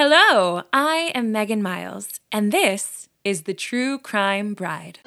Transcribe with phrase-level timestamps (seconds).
[0.00, 5.00] Hello, I am Meghan Miles, and this is the True Crime Bride.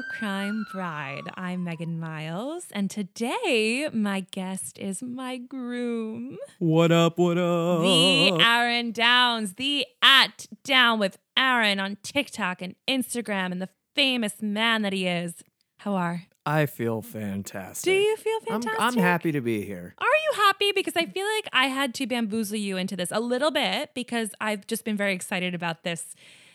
[0.00, 1.24] True Crime Bride.
[1.34, 7.18] I'm Meghan Miles, and today my guest is my groom, What up?
[7.18, 7.82] What up?
[7.82, 14.40] the Aaron Downs, the at Down with Aaron on TikTok and Instagram, and the famous
[14.40, 15.34] man that he is.
[15.78, 16.22] How are?
[16.46, 17.84] I feel fantastic.
[17.84, 18.80] Do you feel I'm, fantastic?
[18.80, 19.94] I'm happy to be here.
[19.98, 20.72] Are you happy?
[20.72, 24.30] Because I feel like I had to bamboozle you into this a little bit because
[24.40, 26.14] I've just been very excited about this,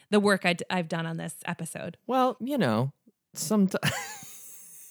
[0.09, 1.97] the work i d- I've done on this episode.
[2.07, 2.93] Well, you know,
[3.37, 3.93] sometimes.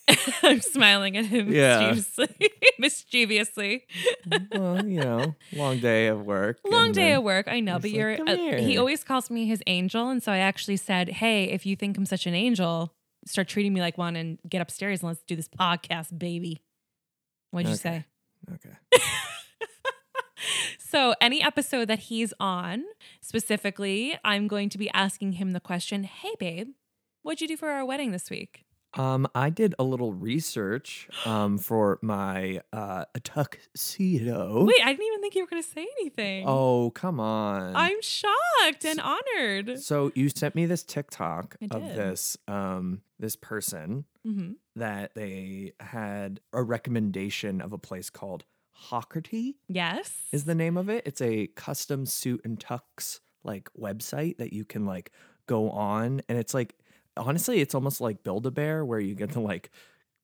[0.42, 1.92] I'm smiling at him Yeah.
[1.92, 2.50] mischievously.
[2.78, 3.84] mischievously.
[4.53, 6.59] well, you know, long day of work.
[6.65, 8.19] Long day of work, I know, but like, you're.
[8.28, 11.75] Uh, he always calls me his angel, and so I actually said, "Hey, if you
[11.77, 12.92] think I'm such an angel,
[13.27, 16.61] start treating me like one, and get upstairs and let's do this podcast, baby."
[17.50, 18.05] What'd you Okay.
[18.50, 18.55] say?
[18.55, 18.77] Okay.
[20.78, 22.84] So, any episode that he's on,
[23.20, 26.69] specifically, I'm going to be asking him the question, "Hey, babe,
[27.25, 28.64] what'd you do for our wedding this week?"
[28.97, 34.64] Um, I did a little research um for my uh tuxedo.
[34.64, 36.44] Wait, I didn't even think you were going to say anything.
[36.47, 37.75] Oh, come on.
[37.75, 39.81] I'm shocked and honored.
[39.81, 46.41] so you sent me this TikTok of this um this person hmm that they had
[46.53, 48.44] a recommendation of a place called
[48.91, 50.10] Hockerty Yes.
[50.32, 51.03] is the name of it.
[51.06, 55.12] It's a custom suit and tux like website that you can like
[55.47, 56.75] go on and it's like
[57.16, 59.70] honestly it's almost like build a bear where you get to like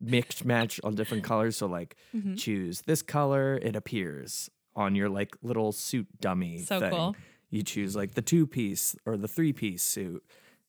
[0.00, 2.36] mix match on different colors so like Mhm.
[2.38, 6.90] choose this color it appears on your like little suit dummy So thing.
[6.90, 7.16] cool.
[7.50, 10.24] You choose like the two piece or the three piece suit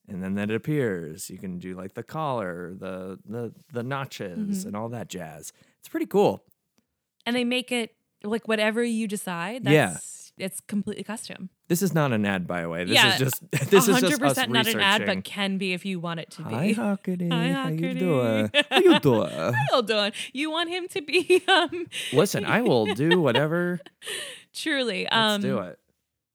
[0.07, 4.63] and then that it appears you can do like the collar the the the notches
[4.63, 4.67] Mhm.
[4.67, 6.43] and all that jazz it's pretty cool
[7.25, 9.63] and they make it like whatever you decide.
[9.63, 9.97] That's, Yeah.
[10.37, 11.49] It's completely custom.
[11.67, 14.21] this is not an ad by the way this Yeah, is just this is just
[14.21, 16.53] us not an ad, but can be if you want it to be.
[16.53, 16.75] Hi be.
[16.75, 17.31] Hockerty.
[17.31, 18.51] Hi, How are you doing?
[18.69, 19.53] How you doing?
[19.71, 20.11] Well done.
[20.33, 23.79] You want him to be um Listen, I will do whatever.
[24.53, 25.03] truly.
[25.03, 25.79] Let's um do it.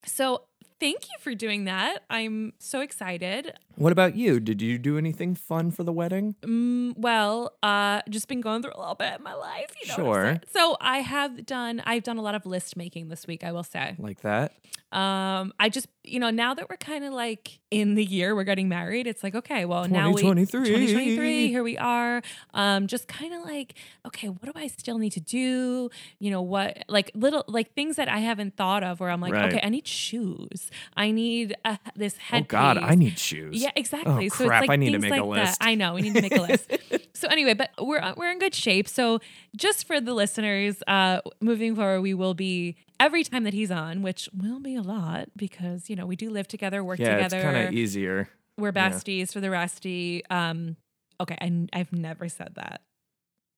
[0.05, 0.43] So
[0.81, 2.05] thank you for doing that.
[2.11, 3.53] I'm so excited.
[3.77, 4.41] What about you?
[4.41, 6.35] Did you do anything fun for the wedding?
[6.43, 9.71] Mm, well, uh, just been going through a little bit in my life.
[9.83, 10.41] You know Sure.
[10.53, 11.83] So I have done.
[11.85, 13.45] I've done a lot of list making this week.
[13.45, 13.97] I will say.
[13.99, 14.53] Like that?
[14.97, 18.45] Um, I just you know now that we're kind of like in the year we're
[18.45, 20.69] getting married, it's like okay, well now we 2023.
[20.69, 22.23] 2023 here we are.
[22.55, 23.75] Um, just kind of like
[24.07, 25.91] okay, what do I still need to do?
[26.19, 26.83] You know what?
[26.89, 29.53] Like little like things that I haven't thought of where I'm like Right.
[29.53, 30.71] okay, I need shoes.
[30.97, 32.45] I need uh, this head.
[32.45, 32.47] Oh.
[32.49, 33.61] God, I need shoes.
[33.61, 34.27] Yeah, exactly.
[34.27, 35.47] Oh, so crap, it's like I need to make a like that.
[35.49, 35.59] list.
[35.61, 36.73] I know we need to make a list.
[37.13, 38.89] so anyway, but we're we're in good shape.
[38.89, 39.21] So
[39.55, 44.03] just for the listeners, uh, moving forward, we will be every time that he's on,
[44.03, 47.37] which will be a lot because you know we do live together, work Yeah, together.
[47.39, 48.29] it's kind of easier.
[48.59, 48.91] We're yeah.
[48.91, 50.23] besties for the resty.
[50.31, 50.77] Um,
[51.21, 52.81] okay, I, I've never said that.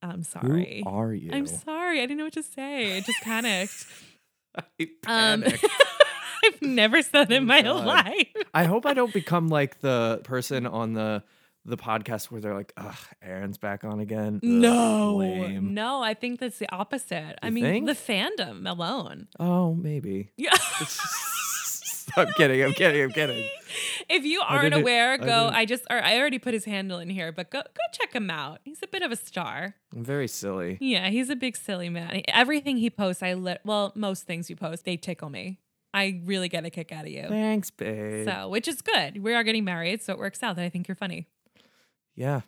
[0.02, 0.82] I'm sorry.
[0.84, 1.30] Who are you?
[1.32, 1.98] I'm sorry.
[1.98, 2.96] I didn't know what to say.
[2.96, 3.86] I just panicked.
[4.56, 4.62] I
[5.06, 5.64] Um, panicked.
[6.44, 7.84] I've never said it in Oh, my God.
[7.86, 8.28] life.
[8.54, 11.22] I hope I don't become like the person on the
[11.68, 15.74] the podcast where they're like, "Ugh, Aaron's back on again." Ugh, No, lame.
[15.74, 17.36] no, I think that's the opposite.
[17.42, 17.86] I mean, think?
[17.86, 19.28] the fandom alone.
[19.38, 20.30] Oh, maybe.
[20.36, 20.54] Yeah.
[22.16, 22.64] I'm kidding.
[22.64, 23.02] I'm kidding.
[23.02, 23.48] I'm kidding.
[24.08, 25.24] if you aren't aware, I go.
[25.26, 28.12] didn't- I just, or I already put his handle in here, but go, go check
[28.14, 28.60] him out.
[28.64, 29.74] He's a bit of a star.
[29.94, 30.78] I'm very silly.
[30.80, 32.22] Yeah, he's a big silly man.
[32.28, 33.60] Everything he posts, I lit.
[33.64, 35.58] Well, most things you post, they tickle me.
[35.94, 37.26] I really get a kick out of you.
[37.28, 38.26] Thanks, babe.
[38.26, 39.22] So, which is good.
[39.22, 41.28] We are getting married, so it works out that I think you're funny.
[42.18, 42.40] Yeah.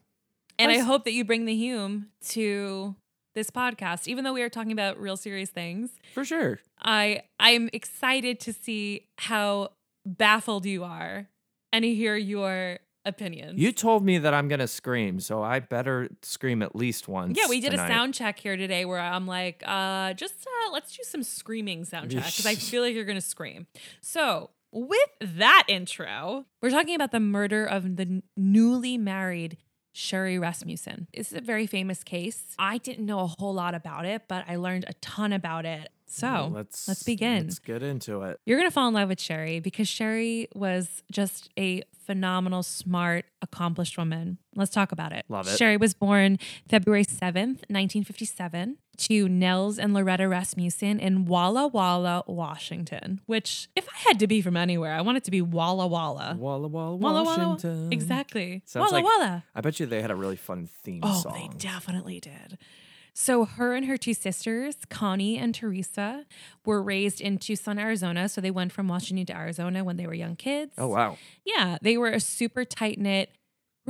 [0.58, 2.94] And I hope that you bring the Hume to
[3.34, 5.90] this podcast, even though we are talking about real serious things.
[6.12, 6.58] For sure.
[6.82, 9.70] I I'm excited to see how
[10.04, 11.28] baffled you are
[11.72, 13.58] and to hear your opinions.
[13.58, 17.38] You told me that I'm gonna scream, so I better scream at least once.
[17.40, 17.86] yeah, we did tonight.
[17.86, 21.84] a sound check here today where I'm like, uh, just uh, let's do some screaming
[21.84, 23.66] sound check because I feel like you're gonna scream.
[24.02, 29.56] So with that intro, we're talking about the murder of the newly married
[29.92, 31.08] Sherri Rasmussen.
[31.12, 32.54] This is a very famous case.
[32.58, 35.88] I didn't know a whole lot about it, but I learned a ton about it.
[36.06, 37.44] So Well, let's let's begin.
[37.44, 38.40] Let's get into it.
[38.44, 43.26] you're going to fall in love with Sherri because Sherri was just a phenomenal, smart,
[43.42, 44.38] accomplished woman.
[44.56, 45.24] Let's talk about it.
[45.28, 45.56] Love it.
[45.56, 46.38] Sherri was born
[46.68, 53.96] February 7th, 1957, to Nels and Loretta Rasmussen in Walla Walla, Washington, which, if I
[54.08, 56.36] had to be from anywhere, I want it to be Walla Walla.
[56.38, 57.48] Walla Walla, Walla Walla.
[57.48, 57.92] Washington.
[57.92, 58.62] Exactly.
[58.66, 59.44] Sounds Walla like- Walla.
[59.54, 61.32] I bet you they had a really fun theme Oh, song.
[61.34, 62.58] they definitely did.
[63.12, 66.24] So, her and her two sisters, Connie and Teresa,
[66.64, 68.28] were raised in Tucson, Arizona.
[68.28, 70.72] So, they went from Washington to Arizona when they were young kids.
[70.78, 71.18] Oh wow.
[71.44, 73.30] Yeah, they were a super tight knit,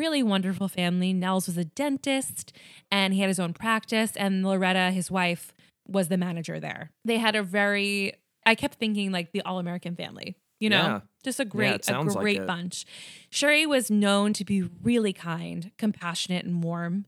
[0.01, 1.13] really wonderful family.
[1.13, 2.53] Nels was a dentist
[2.91, 5.53] and he had his own practice, and Loretta, his wife,
[5.87, 6.91] was the manager there.
[7.05, 8.15] They had a very,
[8.47, 11.01] I kept thinking like the all American family, you know, Yeah.
[11.23, 12.87] just a great, it a sounds like great bunch.
[13.31, 17.05] Sherri was known to be really kind, compassionate, and warm.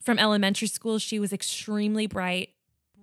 [0.00, 2.50] From elementary school, she was extremely bright,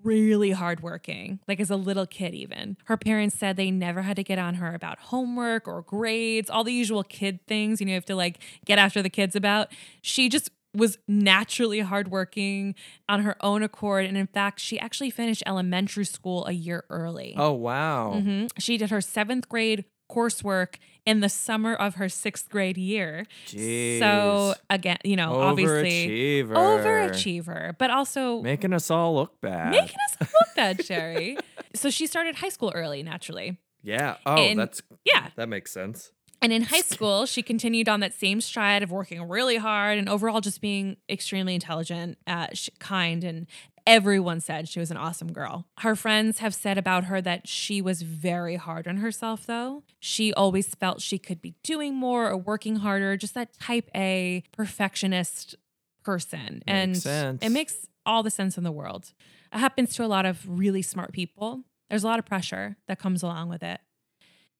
[0.03, 2.77] really hardworking, like as a little kid, even.
[2.86, 6.63] Her parents said they never had to get on her about homework or grades, all
[6.63, 9.71] the usual kid things, you know, you have to like get after the kids about.
[10.01, 12.75] She just was naturally hardworking
[13.09, 14.06] on her own accord.
[14.06, 17.33] And in fact, she actually finished elementary school a year early.
[17.38, 18.13] Oh wow.
[18.15, 18.50] Mhm.
[18.57, 20.75] She did her seventh grade coursework
[21.06, 23.25] in the summer of her sixth grade year.
[23.48, 24.00] Jeez.
[24.00, 26.53] So again, you know, obviously Overachiever.
[26.56, 29.71] overachiever, but also Making us all look bad.
[29.71, 31.38] making us look bad, Sherri.
[31.74, 33.57] so she started high school early, naturally.
[33.81, 34.18] yeah.
[34.25, 35.30] Oh, And- that's Yeah.
[35.36, 36.12] that makes sense.
[36.44, 40.09] And in high school, she continued on that same stride of working really hard and
[40.09, 42.48] overall just being extremely intelligent, uh,
[42.80, 43.45] kind, and
[43.88, 45.66] everyone said she was an awesome girl.
[45.80, 49.83] Her friends have said about her that she was very hard on herself, though.
[50.00, 54.44] She always felt she could be doing more or working harder, just that type A
[54.51, 55.56] perfectionist
[56.04, 56.63] person.
[56.68, 57.44] and sense.
[57.44, 59.13] it makes all the sense in the world.
[59.54, 61.62] It happens to a lot of really smart people.
[61.89, 63.80] There's a lot of pressure that comes along with it.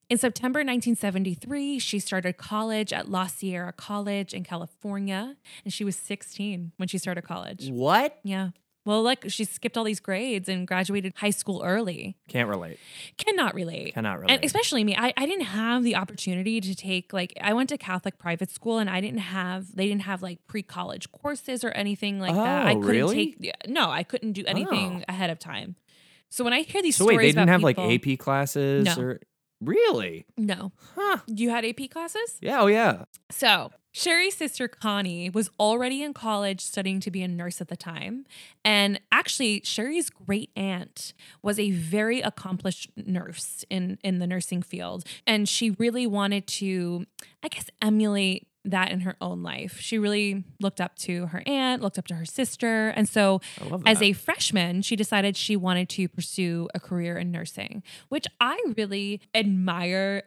[0.10, 5.96] In September 1973, she started college at La Sierra College in California, and she was
[5.96, 7.70] 16 when she started college.
[7.70, 8.20] What?
[8.24, 8.50] Yeah.
[8.84, 12.18] Well, like she skipped all these grades and graduated high school early.
[12.28, 12.80] Can't relate.
[13.18, 13.94] Cannot relate.
[13.94, 14.34] Cannot relate.
[14.34, 17.78] And especially me, I, I didn't have the opportunity to take like I went to
[17.78, 21.70] Catholic private school and I didn't have they didn't have like pre college courses or
[21.70, 22.66] anything like that.
[22.68, 23.36] I Oh, couldn't really?
[23.36, 24.50] take no, I couldn't do oh.
[24.50, 25.76] anything ahead of time.
[26.30, 28.96] So when I hear these so wait, stories they didn't have like AP classes No.
[29.04, 29.20] or
[29.60, 30.26] really?
[30.38, 31.18] no, Huh.
[31.28, 32.38] you had AP classes.
[32.42, 32.62] Yeah.
[32.62, 33.04] Oh yeah.
[33.30, 37.76] So Sherri's sister Connie was already in college studying to be a nurse at the
[37.76, 38.26] time.
[38.64, 45.04] And actually, Sherri's great aunt was a very accomplished nurse in, in the nursing field.
[45.28, 47.06] And she really wanted to,
[47.44, 49.80] I guess, emulate that in her own life.
[49.80, 52.90] She really looked up to her aunt, looked up to her sister.
[52.90, 53.42] And so,
[53.86, 58.62] as a freshman, she decided she wanted to pursue a career in nursing, which I
[58.78, 60.24] really admire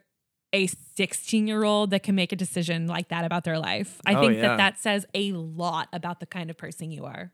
[0.53, 3.99] a 16 year old that can make a decision like that about their life.
[4.05, 4.41] I Oh, think yeah.
[4.43, 7.31] that that says a lot about the kind of person you are.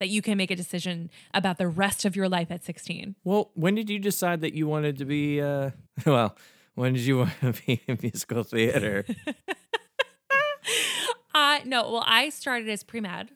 [0.00, 3.14] That you can make a decision about the rest of your life at 16.
[3.24, 5.40] Well, when did you decide that you wanted to be?
[5.40, 5.70] uh
[6.06, 6.36] Well,
[6.74, 9.04] when did you want to be in musical theater?
[11.34, 13.30] Uh no, well, I started as pre med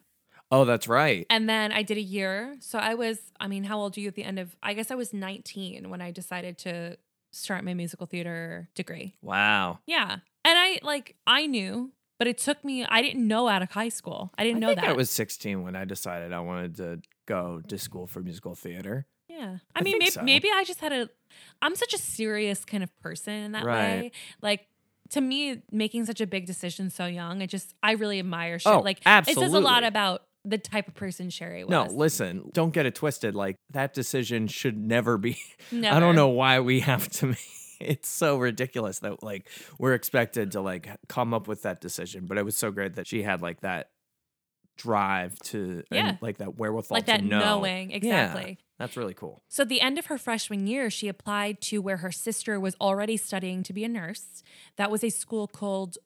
[0.51, 1.25] oh, that's right.
[1.31, 2.55] and then I did a year.
[2.59, 4.55] So I was, I mean, how old are you at the end of?
[4.61, 6.97] I guess I was 19 when I decided to
[7.31, 9.15] start my musical theater degree.
[9.21, 9.79] Wow.
[9.85, 10.17] Yeah.
[10.45, 13.89] And I like, I knew, but it took me, I didn't know out of high
[13.89, 14.31] school.
[14.37, 14.83] I didn't I know that.
[14.83, 19.05] I was 16 when I decided I wanted to go to school for musical theater.
[19.27, 19.57] Yeah.
[19.75, 20.21] I, I mean, maybe, so.
[20.23, 21.09] maybe I just had a,
[21.61, 24.01] I'm such a serious kind of person in that Right.
[24.01, 24.11] way.
[24.41, 24.67] Like,
[25.11, 28.75] to me, making such a big decision so young, it just, I really admire Sherri.
[28.75, 29.43] Oh, like, absolutely.
[29.43, 31.71] it says a lot about the type of person Sherri was.
[31.71, 33.35] No, listen, don't get it twisted.
[33.35, 35.37] Like that decision should never be.
[35.71, 37.37] I don't know why we have to make
[37.79, 42.25] it's so ridiculous that like we're expected to like come up with that decision.
[42.25, 43.89] But it was so great that she had like that
[44.77, 46.09] drive to Yeah.
[46.09, 47.39] and like that wherewithal Like to that know.
[47.39, 47.89] knowing.
[47.91, 48.57] Yeah, Exactly.
[48.77, 49.41] that's really cool.
[49.47, 52.75] So at the end of her freshman year, she applied to where her sister was
[52.79, 54.43] already studying to be a nurse.
[54.77, 55.97] That was a school called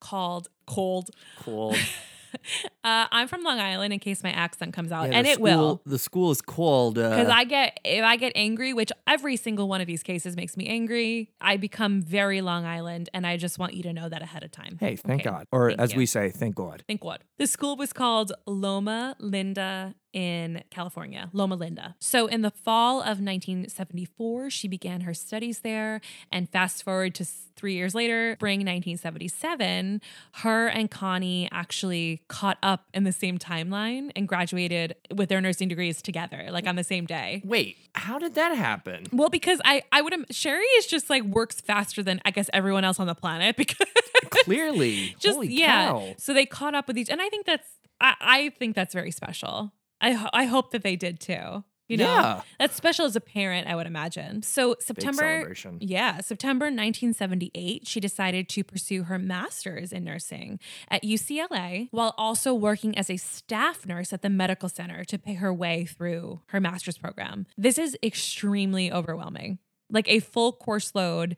[0.00, 1.10] called cold.
[1.40, 1.74] Cool.
[2.84, 5.82] Uh, I'm from Long Island in case my accent comes out, Yeah, and it will.
[5.84, 9.68] The school is called uh, Because I get if I get angry, which every single
[9.68, 13.58] one of these cases makes me angry, I become very Long Island, and I just
[13.58, 14.78] want you to know that ahead of time.
[14.80, 15.46] Hey, thank Okay, God.
[15.52, 15.98] Or thank as you.
[15.98, 16.82] we say, thank God.
[16.86, 17.24] Thank God.
[17.36, 21.96] The school was called Loma Linda in California, Loma Linda.
[22.00, 26.00] So, in the fall of 1974, she began her studies there.
[26.32, 30.00] And fast forward to three years later, spring 1977,
[30.36, 35.68] her and Connie actually caught up in the same timeline and graduated with their nursing
[35.68, 37.42] degrees together, like on the same day.
[37.44, 39.06] Wait, how did that happen?
[39.12, 42.84] Well, because I, I would, Sherri is just like works faster than I guess everyone
[42.84, 43.88] else on the planet because
[44.30, 45.16] Clearly.
[45.18, 45.88] just Holy yeah.
[45.88, 46.14] cow.
[46.18, 47.68] So they caught up with each, and I think that's
[48.00, 49.72] I, I think that's very special.
[50.00, 51.64] I ho- I hope that they did too.
[51.88, 52.42] You know, Yeah.
[52.58, 54.42] that's special as a parent, I would imagine.
[54.42, 55.78] So September, celebration.
[55.80, 62.52] yeah, September 1978, she decided to pursue her master's in nursing at UCLA while also
[62.52, 66.60] working as a staff nurse at the medical center to pay her way through her
[66.60, 67.46] master's program.
[67.56, 71.36] This is extremely overwhelming, like a full course load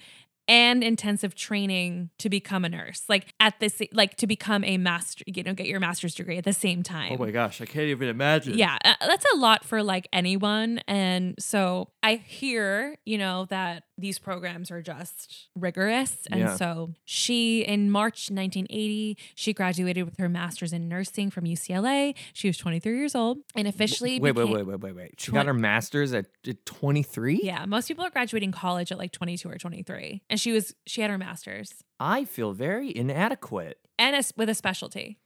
[0.50, 5.23] and intensive training to become a nurse like at this like to become a master
[5.26, 7.87] you know get your master's degree at the same time Oh my gosh, I can't
[7.87, 8.59] even imagine.
[8.59, 10.80] yeah, uh, that's a lot for like anyone.
[10.88, 16.26] And so I hear, you know, that these programs are just rigorous.
[16.30, 16.57] And Yeah.
[16.57, 22.14] so she, in March 1980, she graduated with her master's in nursing from UCLA.
[22.33, 24.19] She was 23 years old and officially.
[24.21, 25.14] Wait, wait, wait, wait, wait, wait.
[25.21, 26.26] She got her master's at
[26.66, 27.40] 23?
[27.42, 30.23] Yeah, most people are graduating college at like 22 or 23.
[30.28, 33.78] And she was, she had her master's I feel very inadequate.
[33.99, 35.19] and a, with a specialty.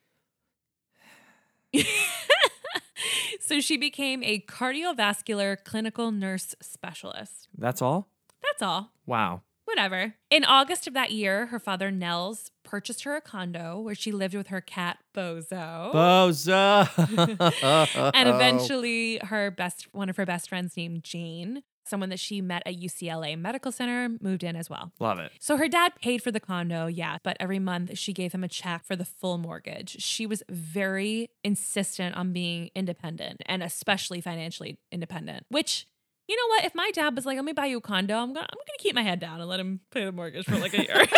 [3.41, 7.49] so she became a cardiovascular clinical nurse specialist.
[7.57, 8.09] That's all?
[8.45, 8.93] That's all.
[9.07, 9.43] Wow.
[9.65, 10.15] Whatever.
[10.31, 14.35] In August of that year, her father Nels purchased her a condo where she lived
[14.35, 15.93] with her cat Bozo.
[15.93, 18.11] Bozo.
[18.15, 22.63] and eventually her best one of her best friends named Jane, someone that she met
[22.67, 24.93] at UCLA Medical Center, moved in as well.
[25.01, 25.33] Love it.
[25.41, 28.49] So her dad paid for the condo, yeah, but every month she gave him a
[28.49, 30.03] check for the full mortgage.
[30.03, 35.87] She was very insistent on being independent and especially financially independent, which
[36.29, 36.65] you know what?
[36.65, 38.79] If my dad was like, "Let me buy you a condo," I'm gonna I'm gonna
[38.79, 41.07] keep my head down and let him pay the mortgage for like a year.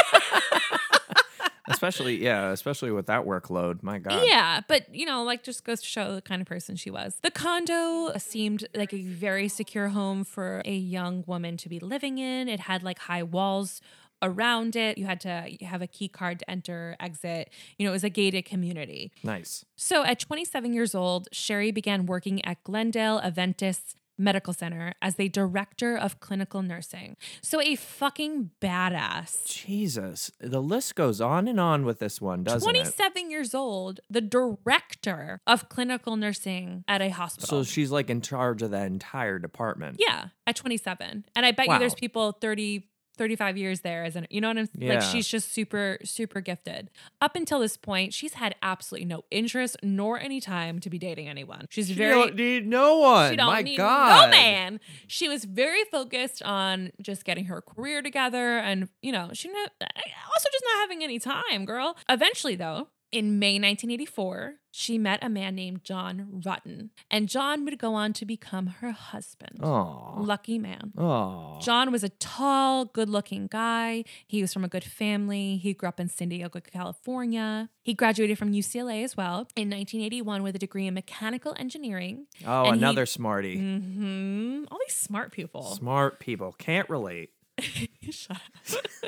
[1.68, 3.82] Especially, yeah, especially with that workload.
[3.82, 4.22] My God.
[4.24, 7.16] Yeah, but you know, like just goes to show the kind of person she was.
[7.22, 12.18] The condo seemed like a very secure home for a young woman to be living
[12.18, 12.48] in.
[12.48, 13.80] It had like high walls
[14.22, 14.96] around it.
[14.96, 17.50] You had to have a key card to enter, exit.
[17.78, 19.12] You know, it was a gated community.
[19.22, 19.64] Nice.
[19.74, 25.28] So at 27 years old, Sherri began working at Glendale Adventist Medical Center as the
[25.28, 27.16] director of clinical nursing.
[27.42, 29.44] So a fucking badass.
[29.46, 30.30] Jesus.
[30.40, 32.72] The list goes on and on with this one, doesn't it?
[32.72, 37.64] 27 years old, the director of clinical nursing at a hospital.
[37.64, 39.96] So she's like in charge of that entire department.
[39.98, 41.24] yeah, at 27.
[41.34, 44.58] And I bet you there's people 30 35 years there as an you know what
[44.58, 44.94] I'm Yeah.
[44.94, 46.90] like she's just super super gifted.
[47.20, 51.28] Up until this point, she's had absolutely no interest nor any time to be dating
[51.28, 51.66] anyone.
[51.70, 53.30] She's She very don't need no one.
[53.30, 54.26] She don't My need God.
[54.26, 54.80] no man.
[55.06, 59.70] She was very focused on just getting her career together, and you know, she not,
[59.80, 59.86] eh,
[60.34, 61.96] also just not having any time, girl.
[62.08, 67.78] Eventually, though, in May 1984, she met a man named John Ruetten, and John would
[67.78, 69.60] go on to become her husband.
[69.62, 70.16] Oh.
[70.18, 70.92] Lucky man.
[70.98, 71.58] Oh.
[71.62, 74.04] John was a tall, good looking guy.
[74.26, 75.56] He was from a good family.
[75.56, 77.70] He grew up in San Diego, California.
[77.82, 82.26] He graduated from UCLA as well in 1981 with a degree in mechanical engineering.
[82.46, 83.56] Oh, and he- another smarty.
[83.58, 85.62] hmm All these smart people.
[85.62, 86.52] Smart people.
[86.58, 87.30] Can't relate.
[88.10, 88.40] Shut up.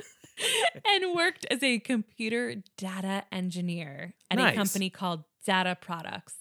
[0.85, 6.35] and worked as a computer data engineer at a company called Data Products.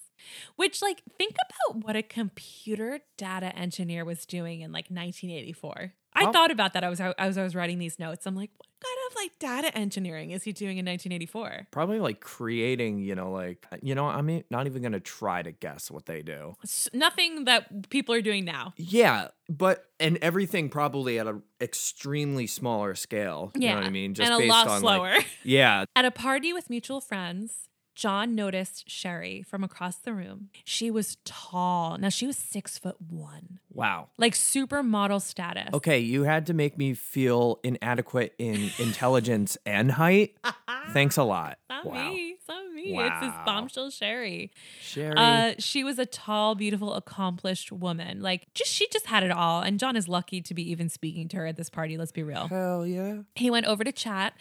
[0.56, 5.94] Which, like, think about what a computer data engineer was doing in like 1984.
[6.18, 6.84] I thought about that.
[6.84, 8.26] I was as I was writing these notes.
[8.26, 11.68] I'm like, what kind of like data engineering is he doing in 1984?
[11.72, 15.00] Probably like creating, you know, like, uh, you know, I mean, not even going to
[15.00, 16.56] try to guess what they do.
[16.64, 18.74] S- nothing that people are doing now.
[18.78, 23.52] Yeah, but and everything probably at an extremely smaller scale.
[23.56, 24.14] You know what I mean?
[24.14, 25.12] Just and a based lot on, slower.
[25.12, 25.86] Like, yeah.
[25.96, 30.50] At a party with mutual friends, John noticed Sherri from across the room.
[30.64, 31.98] She was tall.
[31.98, 34.10] Now she was six foot one, Wow.
[34.20, 35.74] like supermodel status.
[35.74, 40.36] Okay, you had to make me feel inadequate in intelligence and height.
[40.94, 41.58] Thanks a lot.
[41.72, 42.12] Not wow.
[42.12, 42.30] me.
[42.38, 42.98] It's not me.
[43.00, 44.52] It's this bombshell Sherri.
[44.80, 45.14] Sherri.
[45.18, 48.22] Uh, she was a tall, beautiful, accomplished woman.
[48.22, 49.62] Like just she just had it all.
[49.62, 51.98] And John is lucky to be even speaking to her at this party.
[51.98, 52.48] Let's be real.
[52.48, 53.18] Hell yeah.
[53.36, 54.34] he went over to chat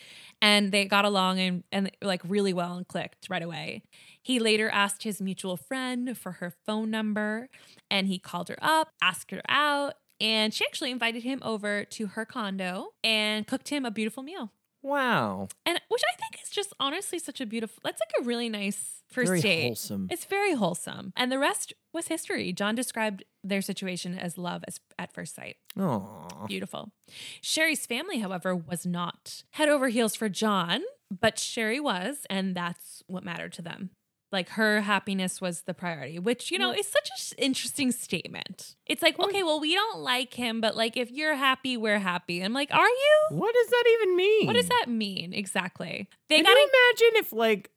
[0.42, 3.82] and they got along and, and like really well and clicked right away.
[4.22, 7.48] He later asked his mutual friend for her phone number
[7.90, 12.06] and he called her up, asked her out, and she actually invited him over to
[12.08, 14.52] her condo and cooked him a beautiful meal.
[14.86, 15.48] Wow.
[15.66, 19.02] And which I think is just honestly such a beautiful that's like a really nice
[19.08, 19.62] first Very date.
[19.64, 20.06] wholesome.
[20.12, 21.12] It's very wholesome.
[21.16, 22.52] And the rest was history.
[22.52, 25.56] John described their situation as love as, at first sight.
[25.76, 26.46] Aw.
[26.46, 26.92] Beautiful.
[27.40, 33.02] Sherri's family, however, was not head over heels for John, but Sherri was, and that's
[33.08, 33.90] what mattered to them.
[34.32, 38.74] Like her happiness was the priority, which, you know, is such an interesting statement.
[38.84, 42.40] It's like, okay, well, we don't like him, but like if you're happy, we're happy.
[42.42, 43.26] I'm like, are you?
[43.30, 44.46] What does that even mean?
[44.48, 46.08] What does that mean exactly?
[46.28, 47.70] They Can got you imagine if like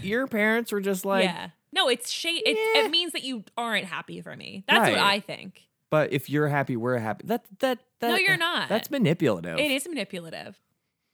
[0.00, 1.50] your parents were just like, yeah.
[1.72, 2.42] No, it's shade.
[2.46, 2.84] It, Yeah.
[2.86, 4.64] it means that you aren't happy for me.
[4.68, 5.62] That's what I think.
[5.90, 7.26] but if you're happy, we're happy.
[7.26, 8.08] That that that.
[8.08, 8.68] No, you're not.
[8.68, 9.58] That's manipulative.
[9.58, 10.56] It is manipulative.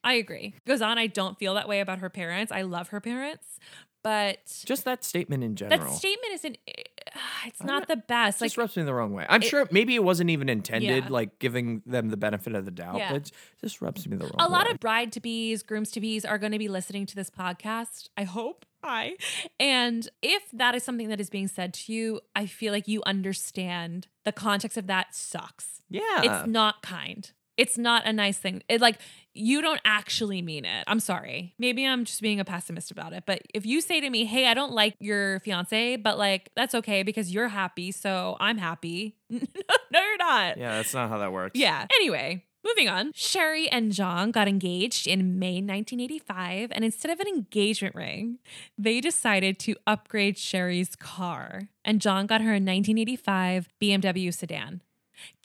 [0.04, 0.54] I agree.
[0.66, 0.98] Goes on.
[0.98, 2.52] I don't feel that way about her parents.
[2.52, 3.58] I love her parents,
[4.02, 5.78] but Just that statement in general.
[5.80, 6.58] that statement isn't.
[6.66, 6.72] Eh,
[7.46, 8.40] it's not not- the best.
[8.40, 9.26] just Like rubs me the wrong way.
[9.28, 11.10] I'm it- sure maybe it wasn't even intended, Yeah.
[11.10, 13.12] like giving them the benefit of the doubt, Yeah.
[13.12, 13.30] but it
[13.60, 14.44] just rubs me the wrong way.
[14.46, 14.72] a lot way.
[14.72, 18.08] of bride to bees, grooms to bees are going to be listening to this podcast.
[18.16, 18.64] I hope.
[18.84, 19.16] I.
[19.60, 23.00] And if that is something that is being said to you, I feel like you
[23.06, 25.82] understand the context of that sucks.
[25.88, 26.00] yeah.
[26.22, 27.30] It's not kind.
[27.56, 28.62] It's not a nice thing.
[28.68, 28.98] It like
[29.34, 30.84] you don't actually mean it.
[30.86, 31.54] I'm sorry.
[31.58, 33.24] Maybe I'm just being a pessimist about it.
[33.26, 36.74] But if you say to me, "Hey, I don't like your fiance," but like that's
[36.74, 39.16] okay because you're happy, so I'm happy.
[39.30, 39.38] no,
[39.92, 40.56] you're not.
[40.58, 41.58] yeah, that's not how that works.
[41.58, 41.86] Yeah.
[41.94, 43.12] Anyway, moving on.
[43.14, 48.38] Sherri and John got engaged in May 1985, and instead of an engagement ring,
[48.78, 51.68] they decided to upgrade Sherri's car.
[51.84, 54.82] And John got her a 1985 BMW sedan.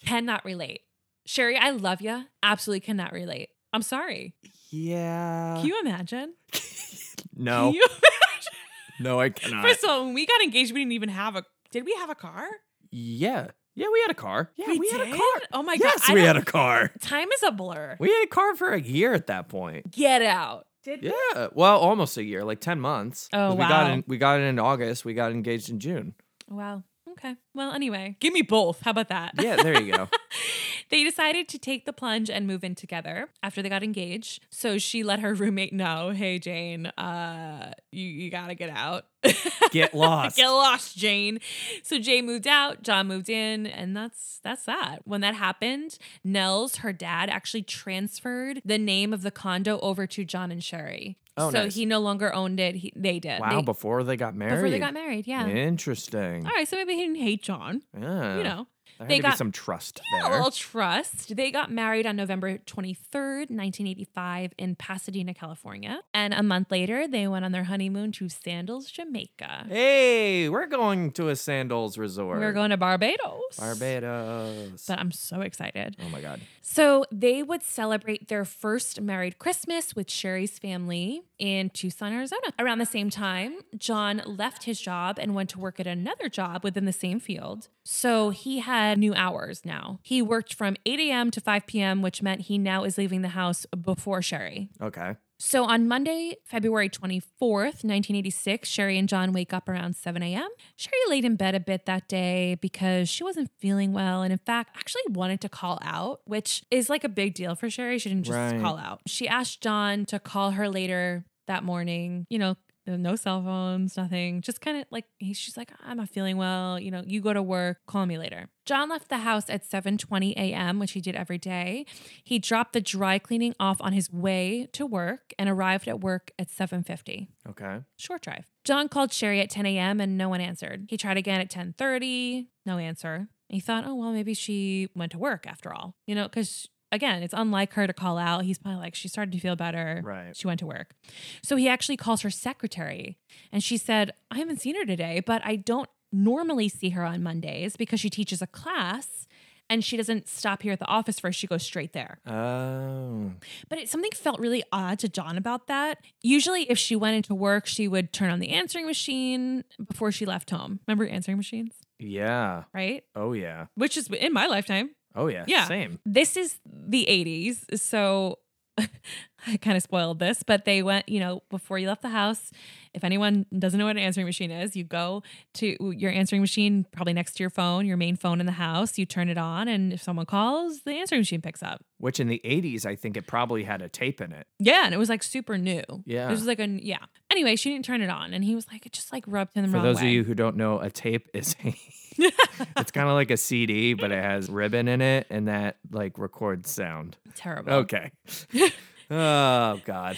[0.06, 0.82] Cannot relate.
[1.28, 2.24] Sherri, I love you.
[2.42, 3.50] Absolutely cannot relate.
[3.74, 4.34] I'm sorry.
[4.70, 5.56] Yeah.
[5.58, 6.34] Can you imagine?
[7.36, 7.66] no.
[7.66, 8.54] Can you imagine?
[9.02, 9.64] no, I cannot.
[9.66, 11.44] First of all, when we got engaged, we didn't even have a.
[11.72, 12.48] Did we have a car?
[12.92, 13.48] yeah.
[13.76, 14.50] Yeah, we had a car.
[14.56, 15.14] Yeah, we, had a did?
[15.14, 15.42] car.
[15.54, 16.12] Oh my yes, god!
[16.12, 16.92] I we had a car.
[17.00, 17.96] Time is a blur.
[18.00, 19.92] We had a car for a year at that point.
[19.92, 20.66] Get out.
[20.84, 21.14] Did we?
[21.36, 23.30] Yeah, well, almost a year, like ten months.
[23.32, 23.94] Oh, 'Cause We got wow.
[23.94, 24.04] in.
[24.08, 25.06] We got it in August.
[25.06, 26.16] We got engaged in June.
[26.50, 26.82] Wow.
[27.18, 27.36] Okay.
[27.54, 28.82] Well, anyway, give me both.
[28.82, 29.34] How about that?
[29.42, 30.08] Yeah, there you go.
[30.90, 34.46] they decided to take the plunge and move in together after they got engaged.
[34.50, 39.06] So she let her roommate know, "Hey Jane, uh you you got to get out."
[39.72, 40.38] Get lost.
[40.38, 41.40] Get lost, Jane.
[41.84, 45.00] So Jane moved out, John moved in, and that's that's that.
[45.06, 50.24] When that happened, Nels, her dad, actually transferred the name of the condo over to
[50.24, 51.18] John and Sherri.
[51.36, 51.76] Oh, so nice.
[51.76, 52.76] he no longer owned it.
[52.76, 53.40] He, they did.
[53.40, 54.56] wow, They- before they got married.
[54.56, 55.28] before they got married.
[55.28, 55.48] Yeah.
[55.48, 56.46] Interesting.
[56.46, 57.84] All right, so maybe he didn't hate John.
[58.00, 58.38] Yeah.
[58.38, 58.68] You know,
[59.00, 60.32] there they had to be got- some trust a there.
[60.32, 61.36] little trust.
[61.36, 66.00] They got married on November 23rd, 1985, in Pasadena, California.
[66.14, 69.66] And a month later, they went on their honeymoon to Sandals, Jamaica.
[69.70, 72.40] Hey, we're going to a sandals resort.
[72.40, 73.58] We're going to Barbados.
[73.60, 74.86] Barbados.
[74.88, 75.96] But I'm so excited.
[76.04, 76.42] oh my god.
[76.62, 82.42] So they would celebrate their first married Christmas with Sherri's family in Tucson, Arizona.
[82.60, 86.64] Around the same time, John left his job and went to work at another job
[86.64, 87.70] within the same field.
[87.84, 90.00] So he had new hours now.
[90.04, 91.32] He worked from 8 a.m.
[91.32, 94.70] to 5 p.m., which meant he now is leaving the house before Sherri.
[94.82, 95.16] Okay.
[95.40, 100.50] So on Monday, February 24th, 1986, Sherri and John wake up around 7 a.m.
[100.76, 104.40] Sherri laid in bed a bit that day because she wasn't feeling well and, in
[104.40, 108.00] fact, actually wanted to call out, which is like a big deal for Sherri.
[108.00, 108.60] She didn't just Right.
[108.62, 109.02] call out.
[109.06, 112.56] She asked John to call her later that morning, you know.
[112.96, 114.42] No cell phones, nothing.
[114.42, 116.80] Just kind of like he- she's like, I'm not feeling well.
[116.80, 117.80] You know, you go to work.
[117.86, 118.48] Call me later.
[118.66, 121.86] John left the house at 7:20 a.m., which he did every day.
[122.24, 126.32] He dropped the dry cleaning off on his way to work and arrived at work
[126.40, 127.28] at 7:50.
[127.50, 127.80] Okay.
[127.98, 128.46] Short drive.
[128.64, 130.00] John called Sherri at 10 a.m.
[130.00, 130.88] and no one answered.
[130.90, 133.28] He tried again at 10:30, no answer.
[133.50, 135.96] He thought, oh well, maybe she went to work after all.
[136.06, 138.46] You know, because again, it's unlike her to call out.
[138.46, 140.02] He's probably like, she started to feel better.
[140.04, 140.36] Right.
[140.36, 140.96] She went to work.
[141.44, 143.18] So he actually calls her secretary
[143.52, 147.22] and she said, I haven't seen her today, but I don't normally see her on
[147.24, 149.28] Mondays because she teaches a class
[149.70, 151.38] and she doesn't stop here at the office first.
[151.38, 152.20] She goes straight there.
[152.26, 153.32] Oh.
[153.68, 155.98] But it, something felt really odd to John about that.
[156.22, 160.26] Usually, if she went into work, she would turn on the answering machine before she
[160.26, 160.80] left home.
[160.88, 162.64] Remember answering machines, Yeah.
[162.74, 163.04] right?
[163.14, 163.66] Oh yeah.
[163.76, 164.92] Which is in my lifetime.
[165.18, 165.46] Oh yeah.
[165.48, 165.68] Yeah.
[165.68, 166.00] Same.
[166.06, 167.80] This is the 80s.
[167.80, 168.40] So
[169.48, 172.52] I kind of spoiled this, but they went, you know, before you left the house,
[172.94, 175.24] if anyone doesn't know what an answering machine is, you go
[175.56, 178.98] to your answering machine, probably next to your phone, your main phone in the house,
[178.98, 181.84] you turn it on, and if someone calls, the answering machine picks up.
[182.00, 184.48] Which in the 80s, I think it probably had a tape in it.
[184.60, 185.84] Yeah, and it was like super new.
[186.06, 186.28] Yeah.
[186.28, 187.06] It was like a yeah.
[187.32, 189.64] Anyway, she didn't turn it on, and he was like, it just like rubbed him
[189.64, 191.76] the For wrong those of you who don't know, a tape is a
[192.78, 196.18] it's kind of like a CD, but it has ribbon in it and that like
[196.18, 197.18] records sound.
[197.36, 197.74] Terrible.
[197.74, 198.12] Okay.
[199.10, 200.18] Oh God.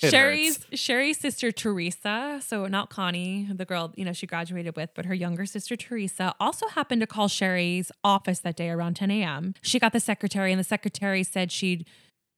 [0.00, 0.80] It Sherri's hurts.
[0.80, 5.12] Sherri's sister Teresa, so not Connie, the girl you know she graduated with, but her
[5.12, 9.52] younger sister Teresa also happened to call Sherri's office that day around 10 a.m.
[9.60, 11.86] She got the secretary, and the secretary said she'd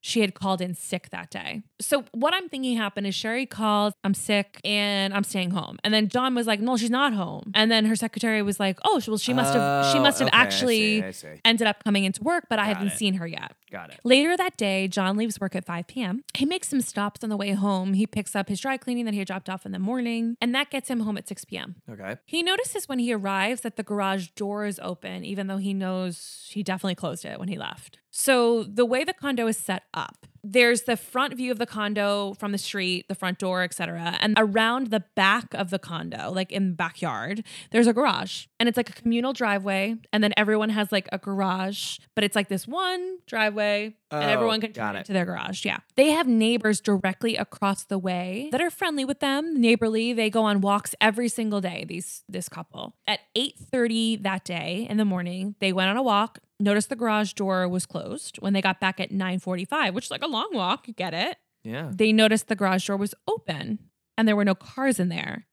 [0.05, 1.63] she had called in sick that day.
[1.81, 5.79] So what I'm thinking happened is Sherri called, I'm sick and I'm staying home.
[5.85, 7.53] And then John was like, no, she's not home.
[7.55, 10.27] And then her secretary was like, oh, well, she must have she Oh, must have
[10.27, 11.41] oh, okay, I actually see, I see.
[11.45, 12.99] ended up coming into work, but I Got hadn't it.
[12.99, 13.53] seen her yet.
[13.73, 14.01] Got it.
[14.05, 16.25] Later that day, John leaves work at 5 p.m.
[16.35, 17.95] He makes some stops on the way home.
[17.95, 20.55] He picks up his dry cleaning that he had dropped off in the morning, and
[20.55, 21.77] that gets him home at 6 p.m.
[21.91, 22.17] Okay.
[22.27, 26.47] He notices when he arrives that the garage door is open, even though he knows
[26.51, 27.99] he definitely closed it when he left.
[28.11, 32.35] So, the way the condo is set up, there's the front view of the condo
[32.35, 34.17] from the street, the front door, etc.
[34.21, 38.47] And around the back of the condo, like in the backyard, there's a garage.
[38.59, 39.97] And it's like a communal driveway.
[40.13, 44.29] And then everyone has like a garage, but it's like this one driveway and Oh,
[44.29, 45.01] everyone can turn it.
[45.01, 45.65] into their garage.
[45.65, 45.79] Yeah.
[45.97, 50.13] They have neighbors directly across the way that are friendly with them, neighborly.
[50.13, 52.95] They go on walks every single day, these this couple.
[53.07, 57.33] At 8:30 that day in the morning, they went on a walk, noticed the garage
[57.35, 58.37] door was closed.
[58.41, 61.37] When they got back at 9:45, which is like a long walk, you get it.
[61.65, 61.91] Yeah.
[61.95, 63.79] They noticed the garage door was open
[64.17, 65.47] and there were no cars in there,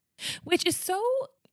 [0.43, 1.01] which is so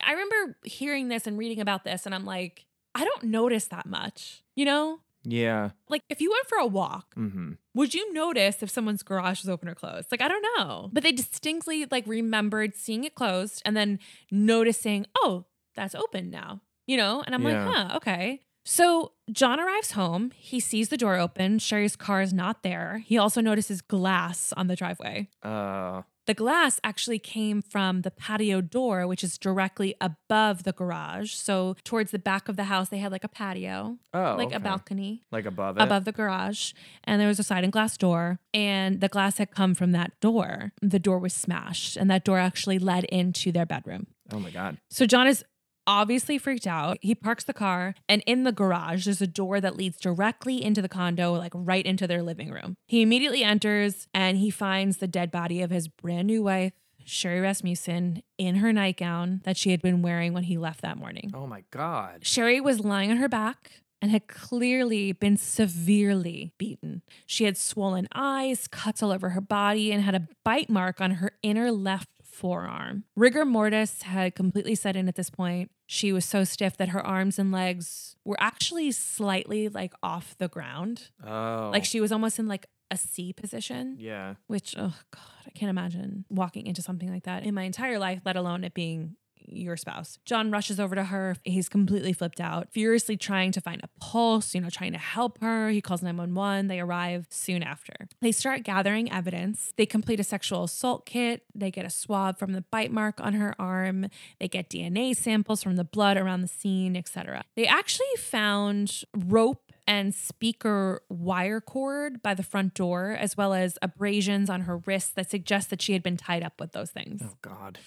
[0.05, 3.87] I remember hearing this and reading about this and I'm like, I don't notice that
[3.87, 4.43] much.
[4.55, 5.01] You know?
[5.29, 5.71] Yeah.
[5.89, 7.53] Like if you went for a walk Mm-hmm.
[7.75, 10.09] would you notice if someone's garage was open or closed?
[10.13, 13.99] Like I don't know, but they distinctly like remembered seeing it closed and then
[14.31, 16.61] noticing, oh, that's open now.
[16.87, 17.67] You know, and I'm Yeah.
[17.67, 18.41] like, huh, okay.
[18.69, 20.33] So John arrives home.
[20.37, 21.61] He sees the door open.
[21.61, 23.01] Sherri's car is not there.
[23.07, 25.29] He also notices glass on the driveway.
[25.43, 26.03] Uh.
[26.27, 31.33] The glass actually came from the patio door, which is directly above the garage.
[31.35, 34.35] So towards the back of the house, they had like a patio, Oh.
[34.37, 34.57] like okay.
[34.57, 35.83] a balcony Like above it.
[35.85, 36.73] above the garage
[37.05, 40.73] and there was a sliding glass door and the glass had come from that door
[40.83, 44.79] the door was smashed and that door actually led into their bedroom Oh my God.
[44.91, 45.45] so john is
[45.87, 49.77] obviously freaked out he parks the car and in the garage there's a door that
[49.77, 54.39] leads directly into the condo like right into their living room he immediately enters and
[54.39, 56.73] he finds the dead body of his brand new wife
[57.09, 61.31] Sherri Rasmussen in her nightgown that she had been wearing when he left that morning.
[61.33, 62.27] Oh my God.
[62.27, 67.03] Sherri was lying on her back and had clearly been severely beaten.
[67.25, 71.13] She had swollen eyes, cuts all over her body, and had a bite mark on
[71.13, 73.05] her inner left forearm.
[73.17, 75.71] Rigor mortis had completely set in at this point.
[75.87, 80.49] She was so stiff that her arms and legs were actually slightly like off the
[80.49, 81.11] ground.
[81.27, 81.71] Oh.
[81.73, 84.35] Like she was almost in like a C position Yeah.
[84.47, 88.21] which oh god i can't imagine walking into something like that in my entire life
[88.25, 89.17] let alone it being
[89.49, 90.19] your spouse.
[90.25, 91.37] John rushes over to her.
[91.45, 95.41] He's completely flipped out furiously trying to find a pulse you know trying to help
[95.41, 95.71] her.
[95.71, 98.09] He calls 911 they arrive soon after.
[98.21, 99.73] They start gathering evidence.
[99.77, 101.45] They complete a sexual assault kit.
[101.55, 104.07] They get a swab from the bite mark on her arm.
[104.39, 109.73] They get dna samples from the blood around the scene etc they actually found rope
[109.87, 115.11] and speaker wire cord by the front door, as well as abrasions on her wrists
[115.11, 117.23] that suggest that she had been tied up with those things.
[117.25, 117.79] Oh God.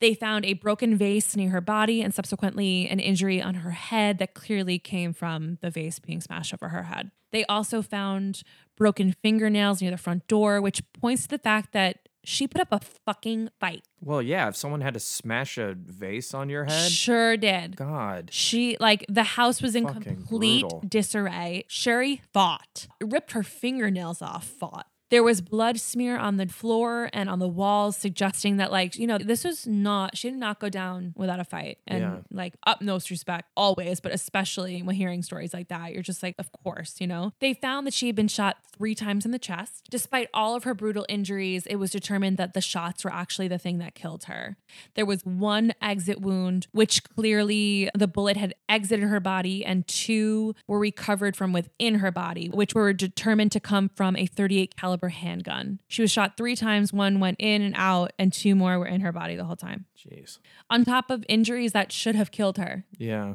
[0.00, 4.18] They found a broken vase near her body and subsequently an injury on her head
[4.18, 7.10] that clearly came from the vase being smashed over her head.
[7.32, 8.42] They also found
[8.76, 12.68] broken fingernails near the front door, which points to the fact that she put up
[12.70, 13.82] a fucking fight.
[14.00, 14.48] Well, yeah.
[14.48, 17.76] If someone had to smash a vase on your head, Sure did.
[17.76, 18.28] God.
[18.32, 20.82] She like the house was in Fucking complete brutal.
[20.86, 21.64] disarray.
[21.68, 24.86] Sherri fought, ripped her fingernails off, fought.
[25.10, 29.06] There was blood smear on the floor and on the walls, suggesting that, like, you
[29.06, 31.78] know, this was not, she did not go down without a fight.
[31.86, 32.18] And, Yeah.
[32.30, 36.50] like, utmost respect always, but especially when hearing stories like that, you're just like, of
[36.52, 37.32] course, you know?
[37.40, 39.88] They found that she had been shot three times in the chest.
[39.90, 43.58] Despite all of her brutal injuries, it was determined that the shots were actually the
[43.58, 44.56] thing that killed her.
[44.94, 50.54] There was one exit wound, which clearly the bullet had exited her body, and two
[50.68, 54.99] were recovered from within her body, which were determined to come from a 38 caliber
[55.08, 55.80] handgun.
[55.88, 56.92] She was shot three times.
[56.92, 59.86] One went in and out, and two more were in her body the whole time.
[59.98, 60.38] Jeez.
[60.68, 63.34] On top of injuries that should have killed her Yeah.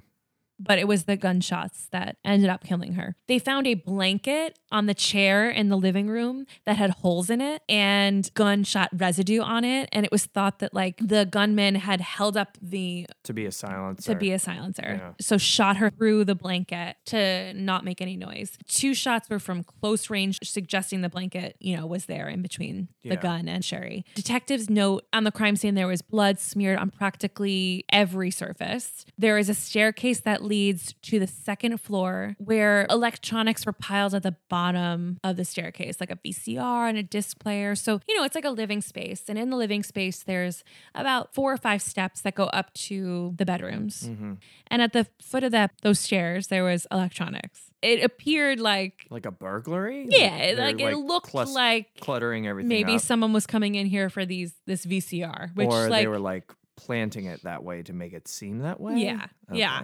[0.60, 3.15] But it was the gunshots that ended up killing her.
[3.28, 7.41] They found a blanket on the chair in the living room that had holes in
[7.41, 9.89] it and gunshot residue on it.
[9.91, 13.52] And it was thought that like the gunman had held up the To be a
[13.52, 14.13] silencer.
[14.13, 15.00] to be a silencer.
[15.02, 15.12] Yeah.
[15.20, 18.58] So shot her through the blanket to not make any noise.
[18.68, 22.88] Two shots were from close range, suggesting the blanket, you know, was there in between
[23.04, 24.04] the gun and Sherri.
[24.15, 29.06] Detectives note on the crime scene there was blood smeared on practically every surface.
[29.18, 34.23] There is a staircase that leads to the second floor where electronics were piled at
[34.23, 37.75] the bottom of the staircase, like a VCR and a disc player.
[37.75, 39.23] So, you know, it's like a living space.
[39.27, 43.34] And in the living space, there's about four or five steps that go up to
[43.38, 44.03] the bedrooms.
[44.08, 44.34] Mm-hmm.
[44.67, 47.71] And at the foot of that those stairs, there was electronics.
[47.81, 50.08] It appeared like Like a burglary?
[50.10, 53.01] yeah, it- They're, like, it looked clus- like cluttering everything maybe up.
[53.01, 56.51] someone was coming in here for these this VCR, which or like they were like
[56.77, 58.95] planting it that way to make it seem that way.
[58.97, 59.84] Yeah, yeah.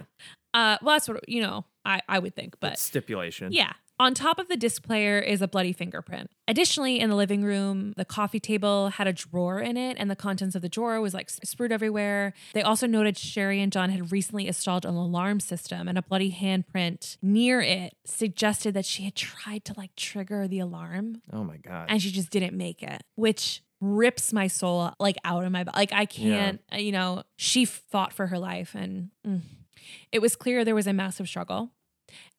[0.54, 3.52] Uh well that's what you know, I I would think, but That's stipulation.
[3.52, 3.72] yeah.
[4.00, 6.28] On top of the disc player is a bloody fingerprint.
[6.48, 10.16] Additionally, in the living room, the coffee table had a drawer in it, and the
[10.16, 12.32] contents of the drawer was like sprued everywhere.
[12.52, 16.32] They also noted Sherri and John had recently installed an alarm system, and a bloody
[16.32, 21.58] handprint near it suggested that she had tried to like trigger the alarm Oh my
[21.58, 21.86] god.
[21.88, 25.76] and she just didn't make it, which rips my soul like out of my body.
[25.78, 29.42] Like I can't, uh, you know, she fought for her life and mm.
[30.10, 31.70] It was clear there was a massive struggle.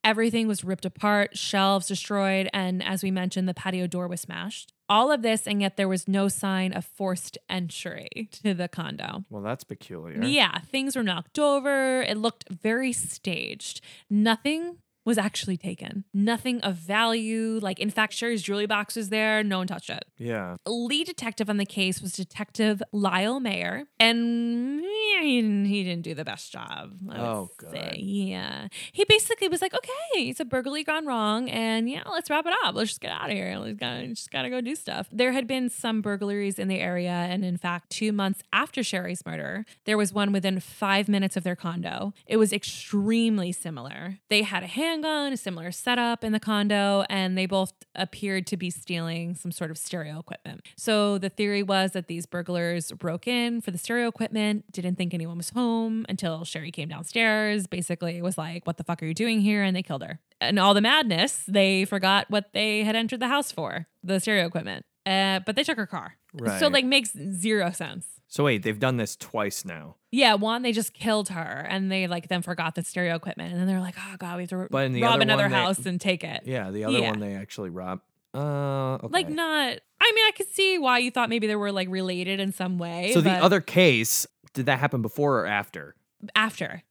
[0.03, 4.73] Everything was ripped apart, shelves destroyed, and as we mentioned, the patio door was smashed.
[4.89, 9.23] All of this, and yet there was no sign of forced entry to the condo.
[9.29, 10.21] well, that's peculiar.
[10.21, 12.01] Yeah, things were knocked over.
[12.01, 13.82] It looked very staged.
[14.10, 16.05] Nothing was actually taken.
[16.13, 17.59] Nothing of value.
[17.61, 19.43] Like, in fact, Sherri's jewelry box was there.
[19.43, 20.05] No one touched it.
[20.17, 20.55] Yeah.
[20.65, 26.13] Lead detective on the case was Detective Lyle Mayer, and he didn't, he didn't do
[26.13, 26.91] the best job.
[27.09, 27.97] Oh, say.
[27.99, 28.67] Yeah.
[28.91, 32.53] He basically was like, okay, it's a burglary gone wrong, and yeah, let's wrap it
[32.63, 32.75] up.
[32.75, 33.57] Let's just get out of here.
[33.57, 35.07] Let's gotta, just gotta go do stuff.
[35.11, 39.25] There had been some burglaries in the area, and in fact, two months after Sherri's
[39.25, 42.13] murder, there was one within five minutes of their condo.
[42.25, 44.19] It was extremely similar.
[44.29, 48.58] They had a handgun, a similar setup in the condo, and they both appeared to
[48.58, 50.62] be stealing some sort of stereo equipment.
[50.77, 55.13] So the theory was that these burglars broke in for the stereo equipment, didn't think
[55.13, 57.65] anyone was home until Sherri came downstairs.
[57.65, 59.63] Basically, was like, What the fuck are you doing here?
[59.63, 60.19] And they killed her.
[60.39, 64.45] And all the madness, they forgot what they had entered the house for the stereo
[64.45, 64.86] equipment.
[65.06, 66.17] Uh, but they took her car.
[66.60, 68.06] So, like, makes zero sense.
[68.34, 69.93] So wait, they've done this twice now.
[70.10, 73.52] Yeah, one, they just killed her and they like then forgot the stereo equipment.
[73.52, 75.43] And then they're like, oh God, we have to But in the rob other another
[75.43, 76.41] one, they- house and take it.
[76.43, 77.12] Yeah, the other Yeah.
[77.12, 78.02] one they actually robbed.
[78.34, 79.08] Uh, okay.
[79.12, 82.39] Like, not, I mean, I could see why you thought maybe they were like related
[82.39, 83.12] in some way.
[83.13, 85.93] so the other case, did that happen before or after?
[86.34, 86.82] after.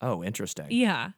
[0.00, 0.66] Oh, interesting.
[0.70, 1.10] Yeah.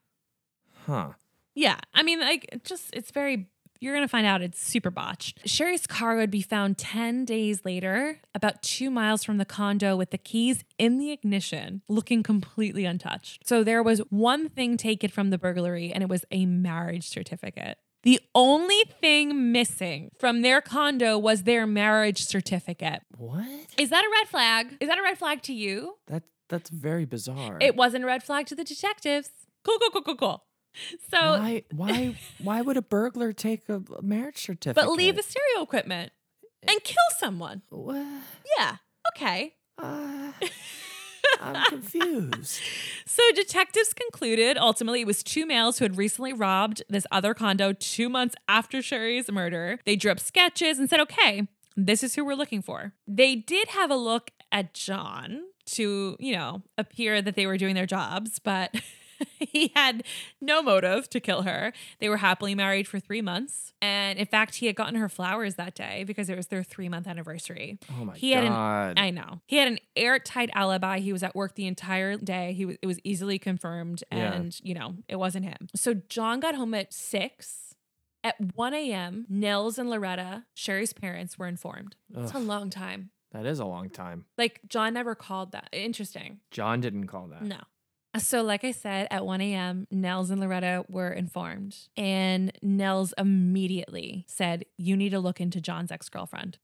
[0.87, 1.11] Huh.
[1.55, 1.77] Yeah.
[1.93, 3.49] I mean, like, just, it's very,
[3.81, 5.41] you're going to find out it's super botched.
[5.49, 10.11] Sherri's car would be found 10 days later, about two miles from the condo with
[10.11, 13.47] the keys in the ignition, looking completely untouched.
[13.47, 17.79] So there was one thing taken from the burglary, and it was a marriage certificate.
[18.05, 23.01] The only thing missing from their condo was their marriage certificate.
[23.17, 23.47] What?
[23.79, 24.77] Is that a red flag?
[24.79, 25.95] Is that a red flag to you?
[26.09, 27.59] That that's very bizarre.
[27.63, 29.31] It wasn't a red flag to the detectives.
[29.65, 30.45] Cool, cool, cool, cool, cool.
[31.11, 34.75] So, why why why would a burglar take a marriage certificate?
[34.75, 36.13] but leave the stereo equipment
[36.67, 37.63] and kill someone.
[37.71, 38.05] What?
[38.59, 38.77] Yeah.
[39.15, 39.55] Okay.
[39.79, 40.33] Uh,
[41.41, 42.61] I'm confused.
[43.07, 47.73] So detectives concluded ultimately it was two males who had recently robbed this other condo
[47.73, 49.79] two months after Sherri's murder.
[49.85, 52.93] They drew up sketches and said, okay, this is who we're looking for.
[53.07, 57.75] They did have a look at John to, you know, appear that they were doing
[57.75, 58.75] their jobs, but
[59.39, 60.05] he had
[60.41, 61.73] no motive to kill her.
[62.01, 63.73] They were happily married for three months.
[63.83, 66.89] And in fact, he had gotten her flowers that day because it was their three
[66.89, 67.79] month anniversary.
[67.91, 68.99] Oh my He had an god.
[68.99, 69.41] I know.
[69.47, 70.99] He had an airtight alibi.
[71.01, 72.53] He was at work the entire day.
[72.55, 74.33] He was it was easily confirmed Yeah.
[74.33, 75.69] and, you know, it wasn't him.
[75.77, 77.75] So John got home at 6
[78.23, 79.27] at 1 a.m.
[79.29, 81.95] Nels and Loretta, Sherri's parents, were informed.
[82.17, 83.11] It's a long time.
[83.33, 84.25] that is a long time.
[84.39, 85.69] Like John never called that.
[85.73, 86.41] Interesting.
[86.51, 87.43] John didn't call that.
[87.43, 87.59] No.
[88.19, 94.25] So, like I said, at 1 a.m., Nels and Loretta were informed, and Nels immediately
[94.29, 96.59] said, You need to look into John's ex girlfriend.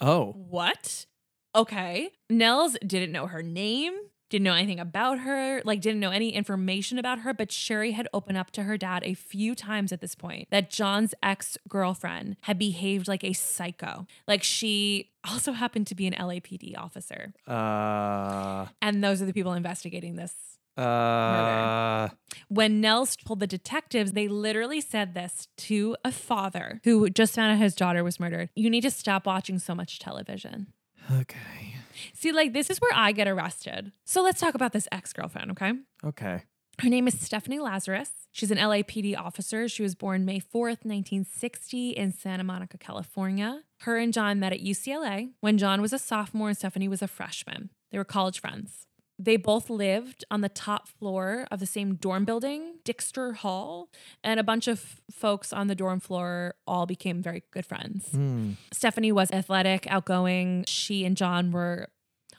[0.00, 0.32] Oh.
[0.36, 1.06] What?
[1.54, 2.10] Okay.
[2.30, 3.94] Nels didn't know her name,
[4.30, 8.06] didn't know anything about her, like didn't know any information about her, but Sherri had
[8.12, 12.58] opened up to her dad a few times at this point that John's ex-girlfriend had
[12.58, 14.06] behaved like a psycho.
[14.26, 17.32] Like she also happened to be an LAPD officer.
[17.46, 20.57] Uh And those are the people investigating this.
[20.78, 22.08] Uh
[22.48, 27.52] When Nels told the detectives, they literally said this to a father who just found
[27.52, 28.50] out his daughter was murdered.
[28.54, 30.68] You need to stop watching so much television.
[31.10, 31.74] okay.
[32.14, 33.90] See, like, this is where I get arrested.
[34.04, 35.72] So let's talk about this ex girlfriend, okay?
[36.04, 36.42] Okay.
[36.80, 38.10] Her name is Stephanie Lazarus.
[38.30, 39.68] She's an LAPD officer.
[39.68, 43.62] She was born May 4th, 1960, in Santa Monica, California.
[43.80, 47.08] Her and John met at UCLA when John was a sophomore and Stephanie was a
[47.08, 47.70] freshman.
[47.90, 48.86] They were college friends.
[49.18, 53.90] They both lived on the top floor of the same dorm building, Dykstra Hall,
[54.22, 58.08] and a bunch of folks on the dorm floor all became very good friends.
[58.12, 58.52] Hmm.
[58.72, 60.64] Stephanie was athletic, outgoing.
[60.68, 61.88] She and John were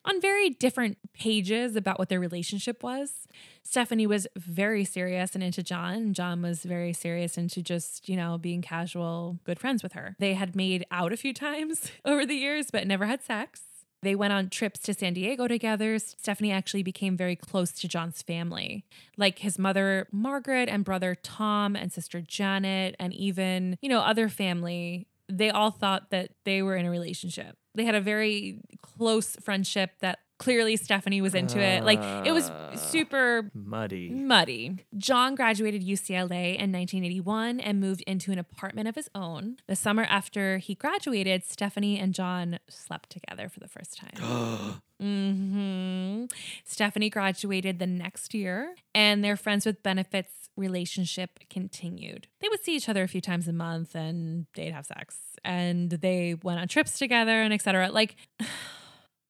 [0.06, 3.28] on very different pages about what their relationship was.
[3.64, 8.16] Stephanie was very serious and into John, and John was very serious into just, you
[8.16, 10.16] know, being casual, good friends with her.
[10.18, 13.62] They had made out a few times over the years, but never had sex.
[14.02, 16.00] They went on trips to San Diego together.
[16.00, 18.86] Stephanie actually became very close to John's family,
[19.18, 24.30] like his mother, Margaret, and brother Tom, and sister Janet, and even, you know, other
[24.30, 25.08] family.
[25.28, 27.58] They all thought that they were in a relationship.
[27.76, 31.84] They had a very close friendship that clearly Stephanie was into it.
[31.84, 34.10] Like it was super Muddy.
[34.10, 34.86] muddy.
[34.98, 39.58] John graduated UCLA in 1981 and moved into an apartment of his own.
[39.68, 44.82] The summer after he graduated, Stephanie and John slept together for the first time.
[45.00, 46.26] hmm
[46.64, 52.28] Stephanie graduated the next year, and their friends with benefits relationship continued.
[52.42, 55.90] They would see each other a few times a month, and they'd have sex, and
[55.90, 57.92] they went on trips together, and etc.
[57.92, 58.16] Like,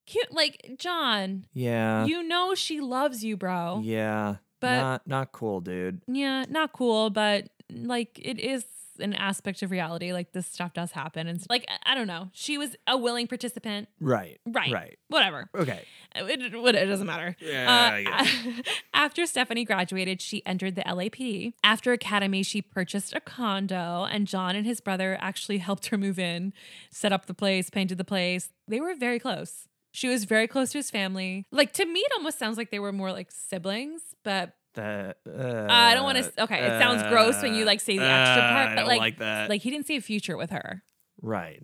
[0.10, 0.32] cute.
[0.32, 2.06] Like John, yeah.
[2.06, 3.82] you know she loves you, bro.
[3.84, 4.36] yeah.
[4.60, 6.02] but- not not cool, dude.
[6.08, 8.66] Yeah, not cool, but like it is
[9.00, 10.12] an aspect of reality.
[10.12, 12.30] Like this stuff does happen, and like I- I don't know.
[12.34, 13.88] She was a willing participant.
[14.02, 14.40] Right.
[14.46, 14.72] Right.
[14.74, 15.00] Right.
[15.08, 15.50] Whatever.
[15.56, 15.86] Okay.
[16.16, 17.36] It, it, it doesn't matter.
[17.40, 18.62] Yeah, Uh,
[18.94, 21.54] after Stephanie graduated, she entered the LAPD.
[21.64, 26.20] After academy, she purchased a condo, and John and his brother actually helped her move
[26.20, 26.52] in,
[26.92, 28.50] set up the place, painted the place.
[28.68, 29.68] They were very close.
[29.92, 31.46] She was very close to his family.
[31.52, 35.32] Like to me, it almost sounds like they were more like siblings, but That uh,
[35.32, 36.44] uh, I don't want to.
[36.44, 38.88] Okay, it sounds gross when you like say the extra uh, part, I but don't
[38.88, 39.50] like, like that.
[39.50, 40.84] like he didn't see a future with her,
[41.22, 41.64] right.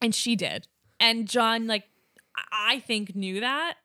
[0.00, 0.66] and she did.
[0.98, 1.84] And John, like,
[2.52, 3.76] I think knew that,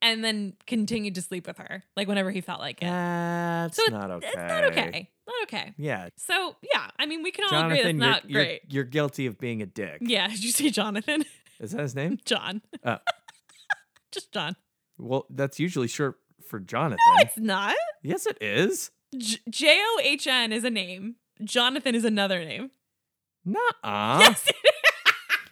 [0.00, 2.86] and then continued to sleep with her, like whenever he felt like it.
[2.86, 4.26] That's so not okay.
[4.28, 5.10] it's not okay.
[5.26, 5.74] Not okay.
[5.76, 6.08] Yeah.
[6.16, 8.62] So yeah, I mean, we can all agree that's not you're, great.
[8.68, 9.98] You're, you're guilty of being a dick.
[10.02, 11.24] yeah, did you see Jonathan?
[11.60, 12.18] Is that his name?
[12.24, 12.62] John.
[12.84, 12.98] Oh.
[14.14, 14.56] Just John.
[14.96, 16.98] Well, that's usually short for Jonathan.
[17.16, 17.74] No, It's not.
[18.02, 18.90] yes, it is.
[19.18, 21.16] J O H N is a name.
[21.42, 22.70] Jonathan is another name.
[23.44, 24.18] Nuh-uh.
[24.20, 24.46] Yes.
[24.48, 24.56] It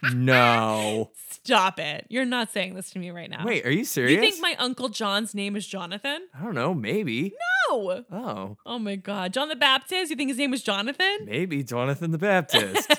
[0.07, 0.13] is.
[0.15, 1.11] No.
[1.29, 2.05] Stop it.
[2.09, 3.45] You're not saying this to me right now.
[3.45, 4.11] Wait, are you serious?
[4.13, 6.19] You think my uncle John's name is Jonathan?
[6.37, 6.73] I don't know.
[6.73, 7.33] Maybe.
[7.77, 8.05] No.
[8.11, 9.33] Oh, Oh my God.
[9.33, 10.09] John the Baptist?
[10.09, 11.19] You think his name was Jonathan?
[11.25, 12.91] maybe Jonathan the Baptist.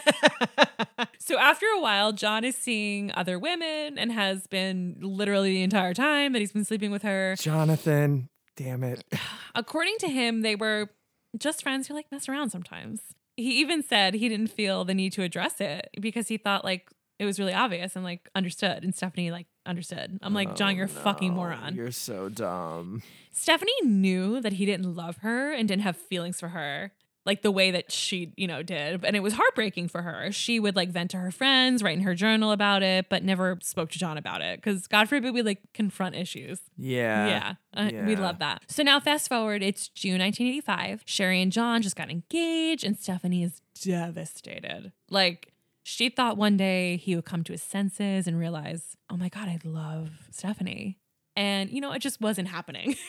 [1.18, 5.94] so after a while, John is seeing other women and has been literally the entire
[5.94, 7.34] time that he's been sleeping with her.
[7.38, 8.28] Jonathan.
[8.56, 9.04] Damn it.
[9.54, 10.90] According to him, they were
[11.38, 13.00] just friends who like mess around sometimes.
[13.36, 16.88] He even said he didn't feel the need to address it because he thought like
[17.18, 18.84] it was really obvious and like understood.
[18.84, 20.18] And Stephanie like understood.
[20.22, 21.74] I'm like, John, you're a fucking No, moron.
[21.74, 23.02] You're so dumb.
[23.32, 26.92] Stephanie knew that he didn't love her and didn't have feelings for her
[27.26, 29.04] like the way that she, you know, did.
[29.04, 30.30] And it was heartbreaking for her.
[30.30, 33.58] She would like vent to her friends, write in her journal about it, but never
[33.62, 36.60] spoke to John about it because God forbid we like confront issues.
[36.76, 37.26] Yeah.
[37.26, 38.62] yeah, uh, we love that.
[38.68, 41.02] So now fast forward, it's June 1985.
[41.06, 44.92] Sherri and John just got engaged and Stephanie is devastated.
[45.08, 45.53] Like,
[45.84, 49.48] she thought one day he would come to his senses and realize, oh my God,
[49.48, 50.98] I love Stephanie.
[51.36, 52.96] And, you know, it just wasn't happening.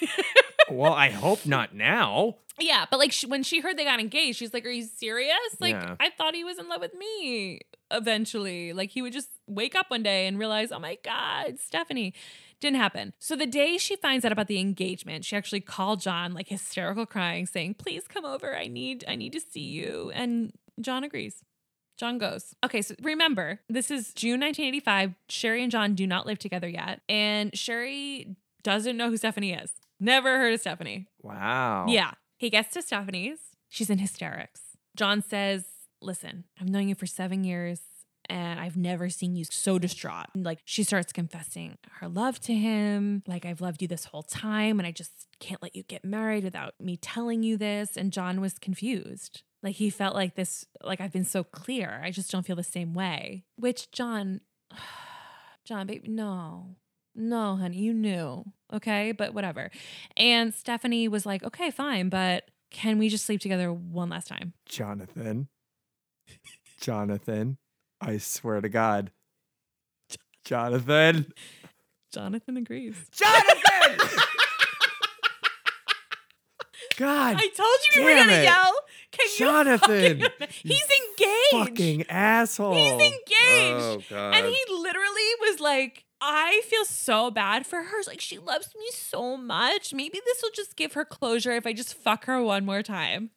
[0.69, 2.38] Well, I hope not now.
[2.59, 5.38] Yeah, but like she, when she heard they got engaged, she's like, "Are you serious?
[5.59, 5.95] Like Yeah.
[5.99, 7.59] I thought he was in love with me."
[7.91, 12.13] Eventually, like he would just wake up one day and realize, "Oh my god, Stephanie."
[12.61, 13.13] Didn't happen.
[13.19, 17.05] So the day she finds out about the engagement, she actually called John like hysterical
[17.05, 18.55] crying saying, "Please come over.
[18.57, 21.43] I need I need to see you." And John agrees.
[21.97, 22.53] John goes.
[22.63, 25.13] Okay, so remember, this is June 1985.
[25.29, 29.73] Sherri and John do not live together yet, and Sherri doesn't know who Stephanie is.
[29.99, 31.08] Never heard of Stephanie.
[31.21, 31.86] Wow.
[31.88, 32.12] Yeah.
[32.38, 33.39] He gets to Stephanie's.
[33.69, 34.62] She's in hysterics.
[34.95, 35.65] John says,
[36.01, 37.79] Listen, I've known you for seven years
[38.27, 40.27] and I've never seen you so distraught.
[40.34, 43.23] And, like, she starts confessing her love to him.
[43.27, 46.43] Like, I've loved you this whole time and I just can't let you get married
[46.43, 47.95] without me telling you this.
[47.95, 49.43] And John was confused.
[49.65, 51.99] Like, he felt like this, like, I've been so clear.
[52.04, 53.45] I just don't feel the same way.
[53.56, 54.41] Which, John,
[55.65, 56.75] John, baby, no.
[57.15, 58.45] No, honey, you knew.
[58.71, 59.71] Okay, but whatever.
[60.15, 64.54] And Stephanie was like, okay, fine, but can we just sleep together one last time?
[64.67, 65.47] Jonathan.
[66.80, 67.57] Jonathan.
[67.99, 69.09] I swear to God.
[70.43, 71.34] Jonathan.
[72.13, 72.97] Jonathan agrees.
[73.11, 74.09] Jonathan!
[76.97, 77.36] God.
[77.38, 78.74] I told you we were gonna yell.
[79.18, 81.70] Can Jonathan, you fucking- He's engaged.
[81.70, 82.74] Fucking asshole.
[82.76, 83.24] He's engaged.
[83.32, 84.36] Oh, God.
[84.36, 87.97] And he literally was like, I feel so bad for her.
[88.07, 89.93] Like she loves me so much.
[89.93, 93.32] Maybe this will just give her closure if I just fuck her one more time.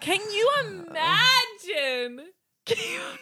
[0.00, 2.28] Can you imagine?
[2.66, 3.18] Can you imagine?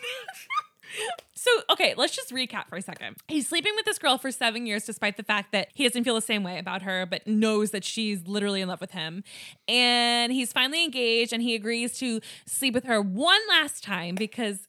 [1.32, 3.16] So, okay, let's just recap for a second.
[3.26, 6.14] He's sleeping with this girl for seven years, despite the fact that he doesn't feel
[6.14, 9.24] the same way about her, but knows that she's literally in love with him.
[9.66, 14.66] And he's finally engaged and he agrees to sleep with her one last time because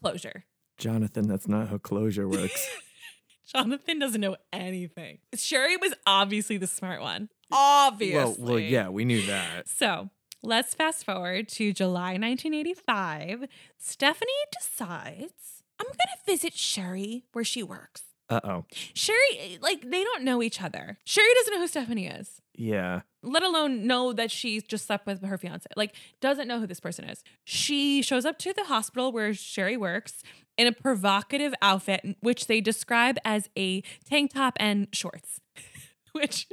[0.00, 0.44] closure.
[0.78, 2.66] Jonathan, that's not how closure works.
[3.46, 5.18] Jonathan doesn't know anything.
[5.34, 7.28] Sherri was obviously the smart one.
[7.52, 8.16] Obviously.
[8.16, 9.68] well, well, yeah, we knew that.
[9.68, 10.10] So
[10.42, 13.44] let's fast forward to July 1985.
[13.78, 18.02] Stephanie decides, I'm going to visit Sherri where she works.
[18.28, 18.64] Uh oh.
[18.94, 20.98] Sherri, like, they don't know each other.
[21.04, 23.02] Sherri doesn't know who Stephanie is, Yeah.
[23.22, 25.68] let alone know that she's just slept with her fiance.
[25.76, 27.22] Like, doesn't know who this person is.
[27.44, 30.24] She shows up to the hospital where Sherri works
[30.58, 35.40] in a provocative outfit, which they describe as a tank top and shorts,
[36.12, 36.48] which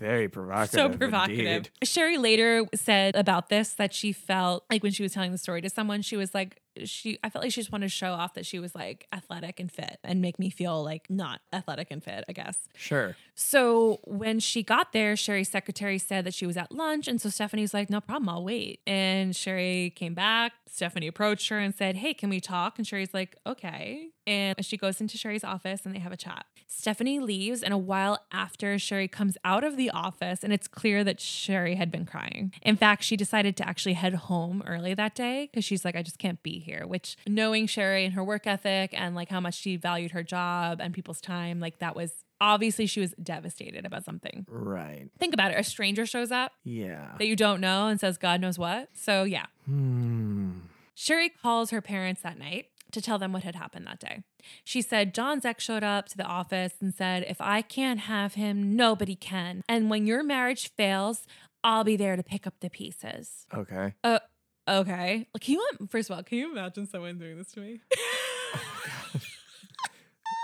[0.00, 0.70] Very provocative.
[0.92, 1.38] so provocative.
[1.46, 1.70] indeed.
[1.84, 5.62] Sherri later said about this that she felt like when she was telling the story
[5.62, 8.34] to someone, she was like, she I felt like she just wanted to show off
[8.34, 12.02] that she was like athletic and fit and make me feel like not athletic and
[12.02, 12.68] fit, I guess.
[12.76, 13.16] Sure.
[13.34, 17.06] So when she got there, Sherri's secretary said that she was at lunch.
[17.06, 18.80] And so Stephanie's like, no problem, I'll wait.
[18.86, 20.52] And Sherri came back.
[20.66, 22.78] Stephanie approached her and said, hey, can we talk?
[22.78, 24.08] And Sherri's like, okay.
[24.26, 26.46] And she goes into Sherri's office and they have a chat.
[26.66, 27.62] Stephanie leaves.
[27.62, 31.76] And a while after, Sherri comes out of the office and it's clear that Sherri
[31.76, 32.52] had been crying.
[32.62, 36.02] In fact, she decided to actually head home early that day because she's like, I
[36.02, 36.86] just can't be here.
[36.86, 40.80] Which, knowing Sherri and her work ethic and like how much she valued her job
[40.80, 44.44] and people's time, like that was obviously she was devastated about something.
[44.48, 45.08] Right.
[45.18, 45.58] Think about it.
[45.58, 47.14] A stranger shows up Yeah.
[47.18, 48.90] that you don't know and says God knows what.
[48.92, 49.46] So, yeah.
[49.64, 50.50] Hmm.
[50.94, 54.22] Sherri calls her parents that night to tell them what had happened that day.
[54.64, 58.34] She said John's ex showed up to the office and said, If I can't have
[58.34, 59.62] him, nobody can.
[59.68, 61.26] And when your marriage fails,
[61.64, 63.46] I'll be there to pick up the pieces.
[63.52, 63.94] Okay.
[64.04, 64.20] Uh,
[64.68, 65.26] okay.
[65.40, 67.80] Can you, first of all, can you imagine someone doing this to me?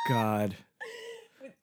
[0.09, 0.57] God.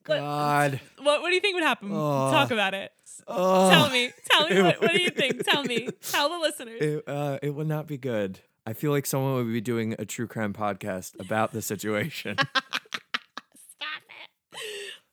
[0.06, 0.80] What- God.
[1.02, 1.90] What, what do you think would happen?
[1.92, 2.30] Oh.
[2.30, 2.92] Talk about it.
[3.28, 3.70] Oh.
[3.70, 4.10] Tell me.
[4.30, 4.62] Tell me.
[4.62, 5.44] What, what do you think?
[5.44, 5.88] Tell me.
[6.02, 6.80] Tell the listeners.
[6.80, 8.40] It, uh, it would not be good.
[8.66, 12.36] I feel like someone would be doing a true crime podcast about the situation.
[12.36, 14.02] Stop
[14.54, 14.60] it.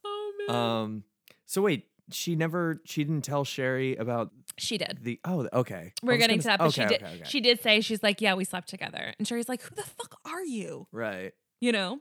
[0.06, 0.56] Oh, man.
[0.56, 1.04] um.
[1.46, 2.82] So wait, she never.
[2.86, 5.00] She didn't tell Sherry about she did.
[5.02, 5.20] the.
[5.24, 5.94] Oh, okay.
[6.04, 7.04] We're getting to that, but she did.
[7.04, 7.24] okay, okay.
[7.26, 10.20] She did say she's like, yeah, we slept together, and Sherri's like, who the fuck
[10.26, 10.88] are you?
[10.92, 11.34] Right.
[11.62, 12.00] You know,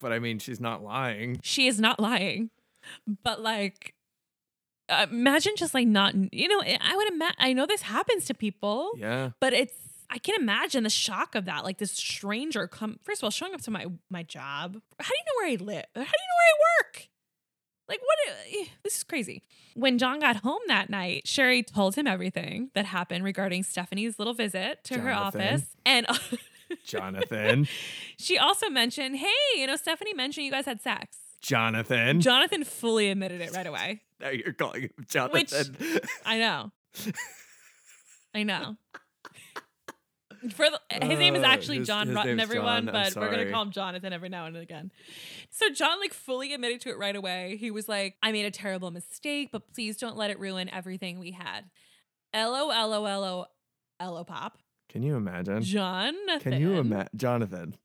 [0.00, 1.38] But I mean, she's not lying.
[1.42, 2.50] she is not lying,
[3.22, 3.94] but like,
[4.88, 6.14] uh, imagine just like not.
[6.32, 7.36] You know, I would imagine.
[7.38, 9.30] I know this happens to people, Yeah.
[9.40, 9.74] but it's.
[10.10, 11.64] I can imagine the shock of that.
[11.64, 14.76] Like this stranger come first of all showing up to my my job.
[15.00, 15.86] How do you know where I live?
[15.94, 17.08] How do you know where I work?
[17.88, 18.36] Like what?
[18.60, 19.42] Eh, this is crazy.
[19.74, 24.34] When John got home that night, Sherri told him everything that happened regarding Stephanie's little
[24.34, 26.06] visit to her office, and
[26.84, 27.66] Jonathan.
[28.18, 29.26] she also mentioned, "Hey,
[29.56, 32.20] you know, Stephanie mentioned you guys had sex." Jonathan.
[32.20, 34.00] Jonathan fully admitted it right away.
[34.20, 35.76] now you're calling him Jonathan.
[36.24, 36.70] I know.
[38.34, 38.76] I know.
[40.50, 43.30] For the, his name is Uh, actually his- John his name's everyone, John, but we're
[43.30, 44.90] gonna call him Jonathan every now and again.
[45.50, 47.56] So John like fully admitted to it right away.
[47.58, 51.18] He was like, "I made a terrible mistake, but please don't let it ruin everything
[51.20, 51.70] we had."
[52.34, 53.46] L O L O L O
[54.00, 54.58] L O pop.
[54.88, 55.62] Can you imagine?
[55.62, 56.40] Jonathan.
[56.40, 57.10] Can you imagine?
[57.16, 57.76] Jonathan.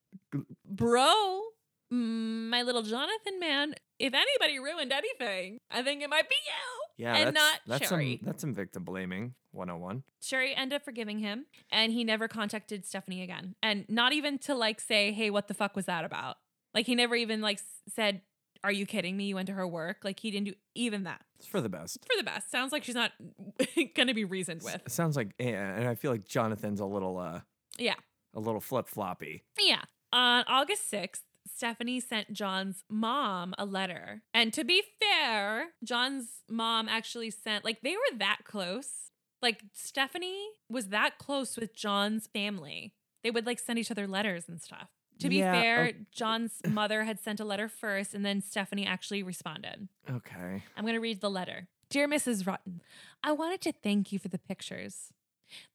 [0.66, 1.42] bro?
[1.90, 3.76] My little Jonathan man.
[4.00, 7.04] If anybody ruined anything, I think it might be you.
[7.06, 8.18] Yeah, and that's, not that's Sherri.
[8.20, 10.04] some that's some victim blaming 101.
[10.22, 13.56] Sherri ended up forgiving him and he never contacted Stephanie again.
[13.64, 16.38] And not even to like say, hey, what the fuck was that about?
[16.74, 18.22] Like he never even like said,
[18.64, 19.26] are you kidding me?
[19.26, 19.98] You went to her work.
[20.04, 21.22] Like he didn't do even that.
[21.40, 22.00] It's for the best.
[22.12, 22.50] For the best.
[22.52, 23.12] Sounds like she's not
[23.96, 24.76] gonna be reasoned with.
[24.86, 27.42] It sounds like and I feel like Jonathan's a little uh
[27.80, 27.96] Yeah.
[28.36, 29.44] a little flip floppy.
[29.60, 29.82] Yeah.
[30.14, 31.20] On August 6th,
[31.54, 34.22] Stephanie sent John's mom a letter.
[34.34, 39.12] And to be fair, John's mom actually sent, like, they were that close.
[39.42, 42.94] Like, Stephanie was that close with John's family.
[43.24, 44.90] They would, like, send each other letters and stuff.
[45.20, 48.86] To be Yeah, fair, o- John's mother had sent a letter first, and then Stephanie
[48.86, 49.88] actually responded.
[50.10, 50.64] Okay.
[50.76, 51.68] I'm going to read the letter.
[51.90, 52.44] Dear Mrs.
[52.44, 52.82] Ruetten,
[53.24, 55.14] I wanted to thank you for the pictures.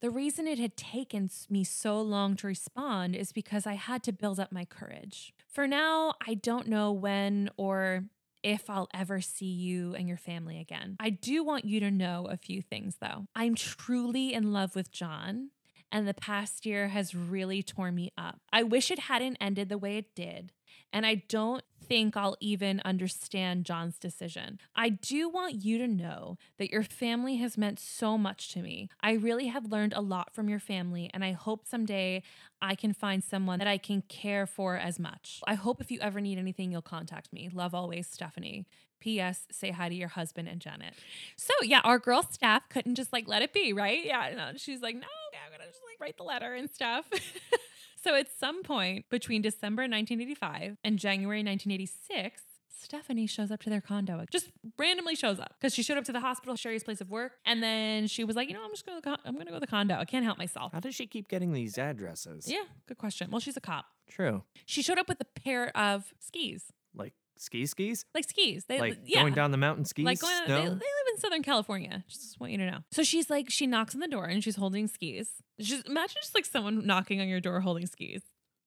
[0.00, 4.12] The reason it had taken me so long to respond is because I had to
[4.12, 5.32] build up my courage.
[5.48, 8.04] For now, I don't know when or
[8.42, 10.96] if I'll ever see you and your family again.
[10.98, 13.26] I do want you to know a few things, though.
[13.34, 15.50] I'm truly in love with John,
[15.90, 18.40] and the past year has really torn me up.
[18.52, 20.52] I wish it hadn't ended the way it did,
[20.92, 24.58] and I don't think I'll even understand John's decision.
[24.74, 28.88] I do want you to know that your family has meant so much to me.
[29.00, 32.22] I really have learned a lot from your family, and I hope someday
[32.60, 35.40] I can find someone that I can care for as much.
[35.46, 37.50] I hope if you ever need anything, you'll contact me.
[37.52, 38.66] Love always, Stephanie.
[39.00, 39.48] P.S.
[39.50, 40.94] Say hi to your husband and Janet.
[41.36, 44.04] So yeah, our girl Steph couldn't just like let it be, right?
[44.04, 47.10] Yeah, no, she's like, no, okay, I'm gonna just like write the letter and stuff.
[48.02, 52.42] so at some point between December 1985 and January 1986.
[52.84, 56.12] Stephanie shows up to their condo, just randomly shows up because she showed up to
[56.12, 58.84] the hospital, Sherri's place of work, and then she was like, you know, I'm just
[58.84, 59.94] gonna, go, I'm gonna go to the condo.
[59.94, 60.72] I can't help myself.
[60.72, 62.50] How does she keep getting these addresses?
[62.50, 63.30] Yeah, good question.
[63.30, 63.86] Well, she's a cop.
[64.10, 64.42] True.
[64.66, 68.04] She showed up with a pair of skis, Like ski skis?
[68.14, 68.64] like skis.
[68.66, 69.22] They, Like yeah.
[69.22, 70.04] going down the mountain skis?
[70.04, 70.74] like going, they, they live
[71.12, 72.04] in Southern California.
[72.08, 72.78] Just want you to know.
[72.90, 75.28] So she's like, she knocks on the door and she's holding skis.
[75.60, 78.22] She's imagine just like someone knocking on your door holding skis.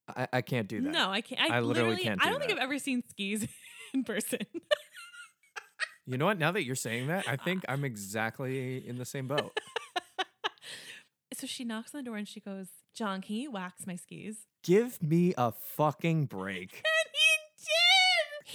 [0.08, 0.92] I, I can't do that.
[0.92, 1.42] No, I can't.
[1.42, 2.52] I, I literally can't I do don't think.
[2.54, 3.48] I've ever seen skis
[3.94, 4.40] in person.
[6.08, 6.38] You know what?
[6.38, 9.58] Now that you're saying that, I think I'm exactly in the same boat.
[11.34, 14.46] so she knocks on the door and she goes, John, can you wax my skis?
[14.64, 16.84] Give me a fucking break.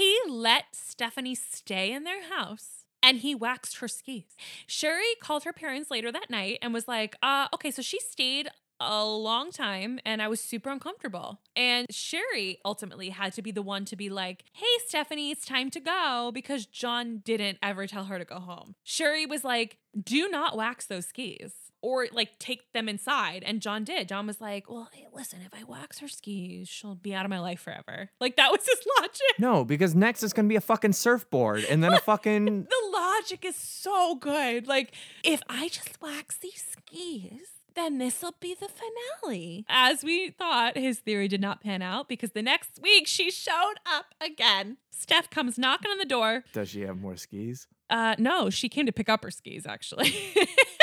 [0.00, 4.34] He let Stephanie stay in their house and he waxed her skis.
[4.66, 8.48] Sherri called her parents later that night and was like, uh, okay, so she stayed
[8.80, 11.42] a long time and I was super uncomfortable.
[11.54, 15.68] And Sherri ultimately had to be the one to be like, hey, Stephanie, it's time
[15.68, 18.76] to go because John didn't ever tell her to go home.
[18.82, 21.52] Sherri was like, do not wax those skis
[21.82, 23.42] or like take them inside.
[23.44, 24.08] And John did.
[24.08, 27.30] John was like, well, hey, listen, if I wax her skis, she'll be out of
[27.30, 28.10] my life forever.
[28.20, 29.38] Like that was his logic.
[29.38, 33.44] No, because next is gonna be a fucking surfboard and then a fucking The logic
[33.44, 34.66] is so good.
[34.66, 34.92] Like,
[35.24, 39.64] if I just wax these skis, then this'll be the finale.
[39.68, 43.74] As we thought, his theory did not pan out because the next week she showed
[43.86, 44.76] up again.
[44.90, 46.44] Steph comes knocking on the door.
[46.52, 47.68] Does she have more skis?
[47.88, 50.12] Uh, no, she came to pick up her skis, actually.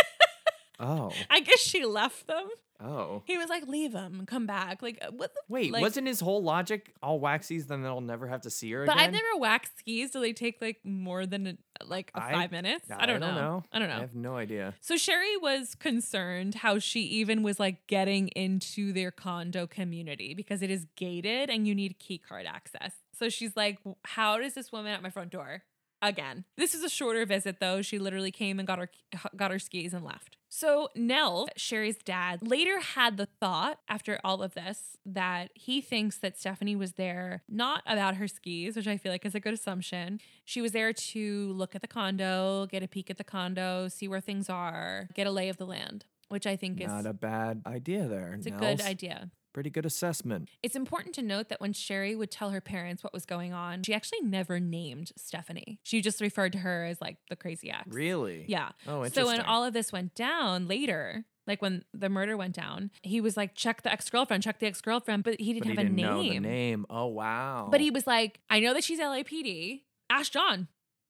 [0.79, 1.11] Oh.
[1.29, 2.47] I guess she left them.
[2.79, 3.23] Oh.
[3.25, 4.83] He was like, leave them, come back.
[4.83, 8.27] Like, uh, what the Wait, like- wasn't his whole logic all waxies, then they'll never
[8.27, 9.05] have to see her But again?
[9.05, 10.11] I've never waxed skis.
[10.11, 12.85] Do they take like more than a, like a I- five minutes?
[12.95, 13.63] I don't, know.
[13.71, 13.95] I don't know.
[13.95, 14.75] I have no idea.
[14.79, 20.61] So Sherri was concerned how she even was like getting into their condo community because
[20.61, 22.93] it is gated and you need key card access.
[23.17, 25.63] So she's like, "How does this woman at my front door?"
[26.03, 27.81] Again, this is a shorter visit though.
[27.81, 28.91] She literally came and got her
[29.35, 30.36] got her skis and left.
[30.49, 36.17] So Nels, Sherri's dad, later had the thought after all of this that he thinks
[36.19, 39.53] that Stephanie was there not about her skis, which I feel like is a good
[39.53, 40.19] assumption.
[40.45, 44.07] She was there to look at the condo, get a peek at the condo, see
[44.07, 47.13] where things are, get a lay of the land, which I think is Not a
[47.13, 48.33] bad idea there.
[48.33, 49.31] it's a good idea.
[49.57, 50.49] Pretty good assessment.
[50.61, 53.81] It's important to note that when Sherri would tell her parents what was going on,
[53.81, 55.79] she actually never named Stephanie.
[55.81, 57.87] She just referred to her as like the crazy ex.
[57.87, 58.45] Really?
[58.47, 58.69] Yeah.
[58.87, 59.23] Oh, interesting.
[59.23, 63.19] So when all of this went down later, like when the murder went down, he
[63.19, 65.87] was like, check the ex girlfriend, check the ex girlfriend, but he didn't but he
[65.87, 66.43] have didn't a name.
[66.43, 66.85] name.
[66.87, 67.67] Oh wow.
[67.71, 69.81] But he was like, I know that she's LAPD.
[70.07, 70.67] Ask John.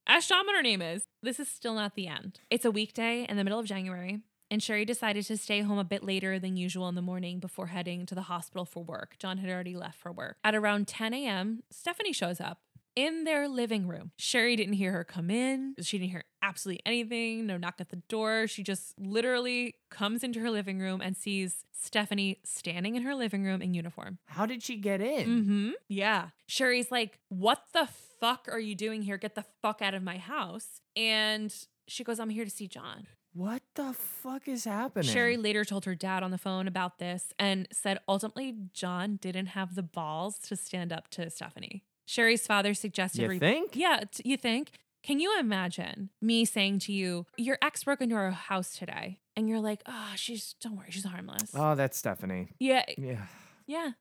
[0.07, 1.03] Ask John what her name is.
[1.21, 2.39] This is still not the end.
[2.49, 5.83] It's a weekday in the middle of January, and Sherri decided to stay home a
[5.83, 9.15] bit later than usual in the morning before heading to the hospital for work.
[9.19, 10.37] John had already left for work.
[10.43, 12.59] At around 10 a.m., Stephanie shows up
[12.95, 14.11] in their living room.
[14.17, 15.75] Sherri didn't hear her come in.
[15.81, 18.47] She didn't hear absolutely anything, no knock at the door.
[18.47, 23.43] She just literally comes into her living room and sees Stephanie standing in her living
[23.43, 24.17] room in uniform.
[24.25, 25.27] How did she get in?
[25.27, 25.69] Mm-hmm.
[25.87, 26.29] Yeah.
[26.47, 27.87] Sherri's like, What the
[28.19, 29.17] fuck are you doing here?
[29.17, 30.81] Get the fuck out of my house.
[30.95, 31.53] And
[31.87, 33.05] she goes, I'm here to see John.
[33.37, 35.07] What the fuck is happening?
[35.07, 39.47] Sherri later told her dad on the phone about this and said ultimately John didn't
[39.47, 41.83] have the balls to stand up to Stephanie.
[42.07, 43.75] Sherri's father suggested You think?
[43.75, 44.71] Yeah, t- you think?
[45.03, 49.47] Can you imagine me saying to you, your ex broke into our house today, and
[49.47, 51.51] you're like, oh, she's don't worry, she's harmless.
[51.53, 52.49] Oh, that's Stephanie.
[52.59, 53.27] yeah, Yeah.
[53.67, 53.91] yeah, Again?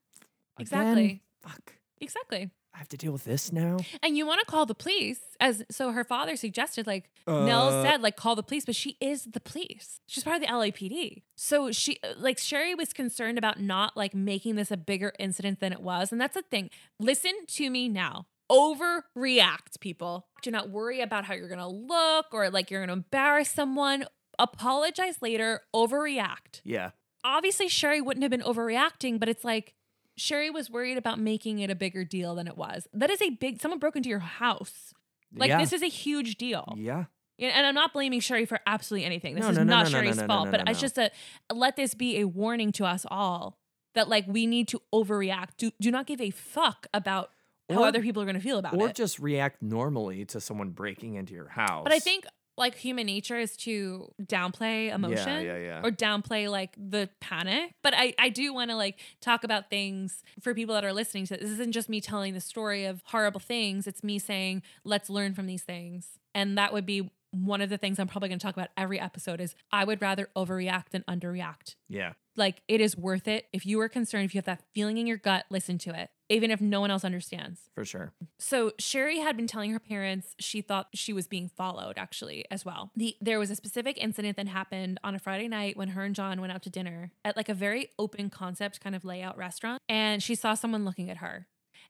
[0.59, 1.21] Exactly.
[1.41, 1.73] Fuck.
[2.01, 2.49] exactly.
[2.77, 3.77] I have to deal with this now.
[4.03, 7.83] And you want to call the police, as so her father suggested, like Nels Uh,
[7.83, 9.99] said, like call the police, but she is the police.
[10.05, 11.23] She's part of the LAPD.
[11.35, 15.73] So she, like Sherri, was concerned about not like making this a bigger incident than
[15.73, 16.69] it was, and that's the thing.
[16.99, 18.27] Listen to me now.
[18.51, 20.27] Overreact, people.
[20.43, 24.05] Do not worry about how you're gonna look or like you're gonna embarrass someone.
[24.39, 25.61] Apologize later.
[25.75, 26.91] Overreact Yeah.
[27.23, 29.73] obviously Sherri wouldn't have been overreacting, but it's like
[30.17, 32.87] Sherri was worried about making it a bigger deal than it was.
[32.93, 34.93] That is a big someone broke into your house.
[35.35, 35.59] Like yeah.
[35.59, 36.75] this is a huge deal.
[36.77, 37.05] Yeah.
[37.39, 39.35] And I'm not blaming Sherri for absolutely anything.
[39.35, 41.11] This No, is no, no, not no, Sherri's fault, but it's just a
[41.53, 43.59] let this be a warning to us all
[43.93, 45.49] that like we need to overreact.
[45.57, 47.29] Do do not give a fuck about
[47.69, 48.91] how other people are going to feel about or it.
[48.91, 51.83] Or just react normally to someone breaking into your house.
[51.83, 52.25] but I think
[52.57, 55.81] like human nature is to downplay emotion yeah, yeah.
[55.83, 57.73] or downplay like the panic.
[57.83, 61.25] But I, I do want to like talk about things for people that are listening
[61.27, 61.43] to this.
[61.43, 63.87] This isn't just me telling the story of horrible things.
[63.87, 66.19] It's me saying, let's learn from these things.
[66.33, 68.99] And that would be one of the things I'm probably going to talk about every
[68.99, 71.75] episode is I would rather overreact than underreact.
[71.87, 73.47] yeah, Like it is worth it.
[73.51, 76.09] If you are concerned, if you have that feeling in your gut, listen to it,
[76.29, 77.61] even if no one else understands.
[77.73, 78.13] for sure.
[78.39, 82.63] So Sherri had been telling her parents she thought she was being followed actually as
[82.63, 82.91] well.
[82.95, 86.15] The there was a specific incident that happened on a Friday night when her and
[86.15, 89.81] John went out to dinner at like a very open concept kind of layout restaurant
[89.89, 91.47] and she saw someone looking at her.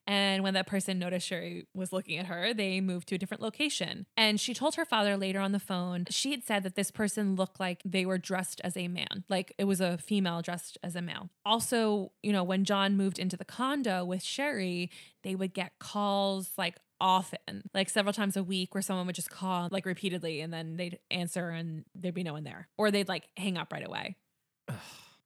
[0.07, 3.43] And when that person noticed Sherri was looking at her, they moved to a different
[3.43, 4.05] location.
[4.15, 7.35] And she told her father later on the phone, she had said that this person
[7.35, 10.95] looked like they were dressed as a man, like it was a female dressed as
[10.95, 11.29] a male.
[11.45, 14.89] Also, you know, when John moved into the condo with Sherri,
[15.23, 19.29] they would get calls like often, like several times a week, where someone would just
[19.29, 23.09] call like repeatedly and then they'd answer and there'd be no one there, or they'd
[23.09, 24.15] like hang up right away.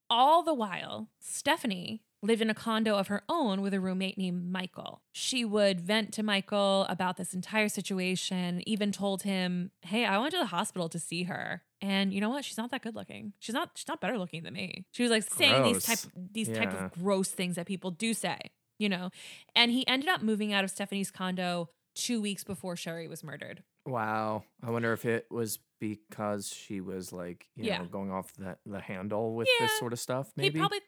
[0.09, 4.51] All the while, Stephanie lived in a condo of her own with a roommate named
[4.51, 5.01] Michael.
[5.11, 10.31] She would vent to Michael about this entire situation, even told him, "Hey, I went
[10.33, 12.45] to the hospital to see her." And you know what?
[12.45, 13.33] She's not that good looking.
[13.39, 14.85] She's not she's not better looking than me.
[14.91, 16.27] She was like saying these type Gross.
[16.31, 18.37] these type of gross things that people do say,
[18.77, 19.09] you know.
[19.55, 23.63] And he ended up moving out of Stephanie's condo 2 weeks before Sherri was murdered.
[23.87, 24.43] Wow.
[24.63, 27.79] I wonder if it was because she was like, you Yeah.
[27.79, 29.65] know, going off the, the handle with Yeah.
[29.65, 30.53] this sort of stuff, maybe.
[30.53, 30.81] He probably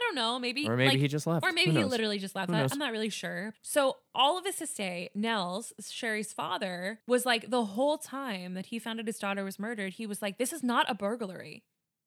[0.00, 1.44] don't know, maybe or maybe like, he just left.
[1.44, 2.50] Or maybe he literally just left.
[2.50, 3.54] I, I'm not really sure.
[3.62, 8.66] So all of this to say, Nels, Sherri's father, was like the whole time that
[8.66, 11.62] he found out his daughter was murdered, he was like, "This is not a burglary.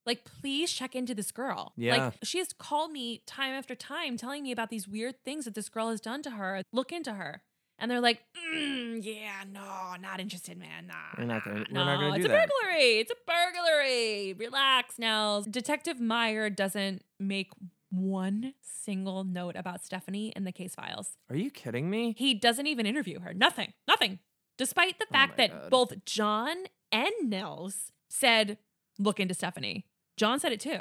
[0.06, 1.72] Like, please check into this girl.
[1.78, 1.96] Yeah.
[2.08, 5.56] Like, she has called me time after time, telling me about these weird things that
[5.56, 6.62] this girl has done to her.
[6.74, 7.44] Look into her."
[7.80, 8.22] And they're like,
[8.56, 10.88] mm, "Yeah, no, not interested, man.
[10.88, 13.00] Nah, We're not gonna- nah, we're not no, gonna it's a that." burglary.
[13.00, 14.34] It's a burglary.
[14.34, 17.50] Relax, Nels." Detective Mayer doesn't make
[17.94, 21.18] one single note about Stephanie in the case files.
[21.30, 22.16] Are you kidding me?
[22.18, 23.34] He doesn't even interview her.
[23.34, 23.74] Nothing.
[23.88, 24.20] Nothing.
[24.58, 25.70] Despite the Oh fact my that God.
[25.70, 26.56] both John
[26.92, 28.58] and Nels said,
[29.00, 29.86] look into Stephanie.
[30.18, 30.80] John said it too.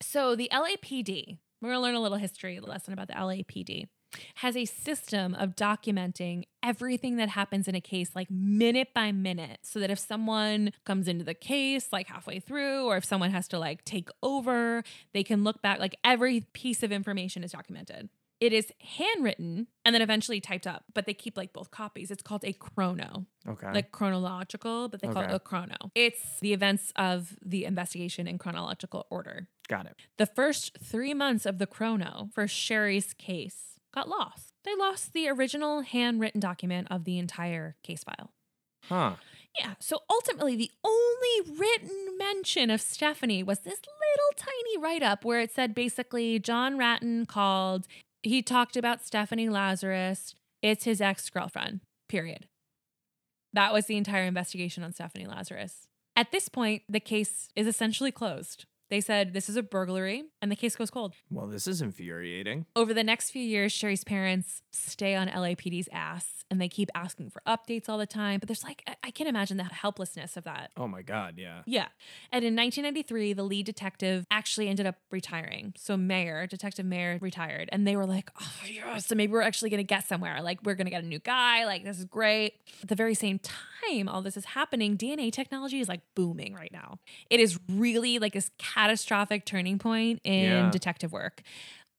[0.00, 3.86] So the LAPD, we're going to learn a little history lesson about the LAPD,
[4.36, 9.58] has a system of documenting everything that happens in a case, like minute by minute,
[9.62, 13.48] so that if someone comes into the case like halfway through, or if someone has
[13.48, 18.08] to like take over, they can look back, like every piece of information is documented.
[18.40, 22.10] It is handwritten and then eventually typed up, but they keep like both copies.
[22.10, 23.72] It's called a chrono Okay.
[23.72, 25.76] like chronological, but they call it a chrono.
[25.94, 29.48] It's the events of the investigation in chronological order.
[29.68, 29.96] Got it.
[30.18, 34.54] The first three months of the chrono for Sherri's case got lost.
[34.64, 38.30] They lost the original handwritten document of the entire case file.
[38.88, 39.14] Huh.
[39.58, 45.24] Yeah, so ultimately, the only written mention of Stephanie was this little tiny write up
[45.24, 47.86] where it said basically John Ruetten called,
[48.22, 50.34] he talked about Stephanie Lazarus.
[50.60, 52.46] It's his ex girlfriend, period.
[53.52, 55.86] That was the entire investigation on Stephanie Lazarus.
[56.16, 58.66] At this point, the case is essentially closed.
[58.94, 61.14] They said this is a burglary and the case goes cold.
[61.28, 62.66] Well, this is infuriating.
[62.76, 67.30] Over the next few years, Sherri's parents stay on LAPD's ass and they keep asking
[67.30, 68.38] for updates all the time.
[68.38, 70.70] But there's like, I- I can imagine the helplessness of that.
[70.76, 71.34] Oh my God.
[71.38, 71.62] Yeah.
[71.66, 71.88] Yeah.
[72.30, 75.74] And in 1993, the lead detective actually ended up retiring.
[75.76, 77.68] So Mayer, Detective Mayer retired.
[77.72, 80.40] And they were like, oh, yeah, so maybe we're actually going to get somewhere.
[80.40, 81.64] Like, we're going to get a new guy.
[81.64, 82.54] Like, this is great.
[82.82, 86.72] At the very same time, all this is happening, DNA technology is like booming right
[86.72, 86.98] now.
[87.28, 88.50] It is really like this
[88.84, 90.70] catastrophic turning point in Yeah.
[90.70, 91.42] detective work.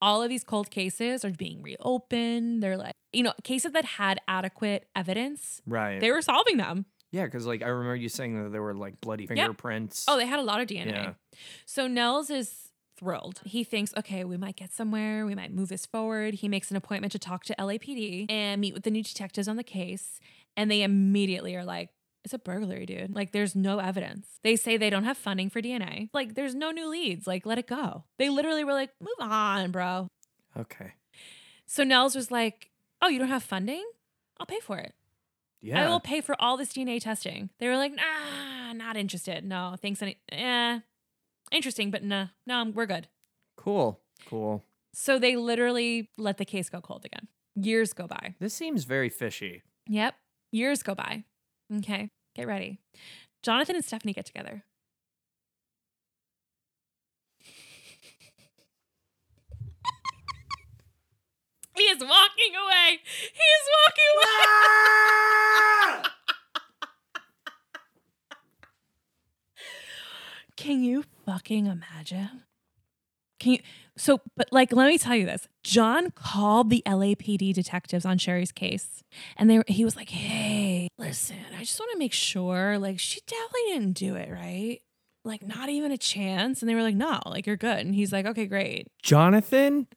[0.01, 2.61] All of these cold cases are being reopened.
[2.61, 5.99] They're like, you know, cases that had adequate evidence, Right.
[5.99, 6.85] they were solving them.
[7.11, 10.05] yeah, because like I remember you saying that there were like bloody fingerprints.
[10.07, 10.91] Oh, they had a lot of DNA.
[10.91, 11.13] Yeah.
[11.65, 13.39] So Nels is thrilled.
[13.45, 15.25] He thinks, okay, we might get somewhere.
[15.25, 16.35] We might move this forward.
[16.35, 19.55] He makes an appointment to talk to LAPD and meet with the new detectives on
[19.55, 20.19] the case.
[20.57, 21.89] And they immediately are like,
[22.25, 23.15] it's a burglary, dude.
[23.15, 24.27] Like, there's no evidence.
[24.43, 26.09] They say they don't have funding for DNA.
[26.13, 27.27] Like, there's no new leads.
[27.27, 28.03] Like, let it go.
[28.17, 30.07] They literally were like, move on, bro.
[30.59, 30.93] okay.
[31.67, 32.71] So Nels was like,
[33.01, 33.83] oh, you don't have funding?
[34.39, 34.93] I'll pay for it.
[35.61, 35.85] Yeah.
[35.85, 37.49] I will pay for all this DNA testing.
[37.59, 39.43] They were like, nah, not interested.
[39.43, 40.01] No, thanks.
[40.01, 40.79] Any, eh,
[41.51, 43.07] interesting, but nah, no, we're good.
[43.55, 43.99] cool.
[44.27, 44.63] Cool.
[44.93, 47.27] So they literally let the case go cold again.
[47.55, 48.35] Years go by.
[48.39, 49.61] This seems very fishy.
[49.87, 50.15] Yep.
[50.51, 51.25] Years go by.
[51.73, 52.09] Okay.
[52.35, 52.79] Get ready.
[53.43, 54.63] Jonathan and Stephanie get together.
[61.75, 62.99] He is walking away.
[63.33, 66.03] He is walking away.
[70.55, 72.43] Can you fucking imagine?
[73.39, 73.59] Can you?
[73.97, 75.47] So, but like, let me tell you this.
[75.63, 79.03] John called the LAPD detectives on Sherri's case,
[79.35, 80.54] and they he was like, "Hey,
[80.97, 84.81] listen, I just want to make sure, like, she definitely didn't do it, right?
[85.23, 88.11] Like, not even a chance." And they were like, "No, like, you're good." And he's
[88.11, 89.87] like, "Okay, great." Jonathan,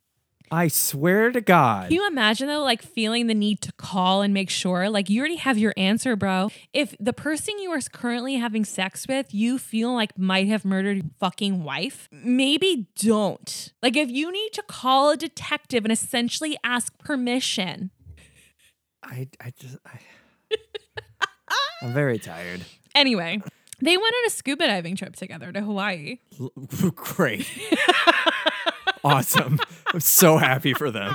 [0.50, 1.88] I swear to God.
[1.88, 4.88] Can you imagine though, like feeling the need to call and make sure?
[4.88, 6.50] Like you already have your answer, bro.
[6.72, 10.96] If the person you are currently having sex with, you feel like might have murdered
[10.98, 13.72] your fucking wife, maybe don't.
[13.82, 17.90] Like if you need to call a detective and essentially ask permission.
[19.02, 20.00] I, I just, I,
[21.82, 22.62] I'm very tired.
[22.94, 23.40] Anyway,
[23.80, 26.18] they went on a scuba diving trip together to Hawaii.
[26.40, 26.52] L-
[26.94, 27.46] Great.
[29.04, 29.58] awesome.
[29.92, 31.14] I'm so happy for them.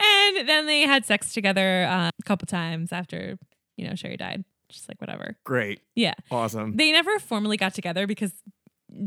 [0.00, 3.36] And then they had sex together uh, a couple times after,
[3.76, 4.44] you know, Sherri died.
[4.70, 5.36] Just like whatever.
[5.44, 5.80] Great.
[5.94, 6.12] Yeah.
[6.30, 6.76] Awesome.
[6.76, 8.32] They never formally got together because,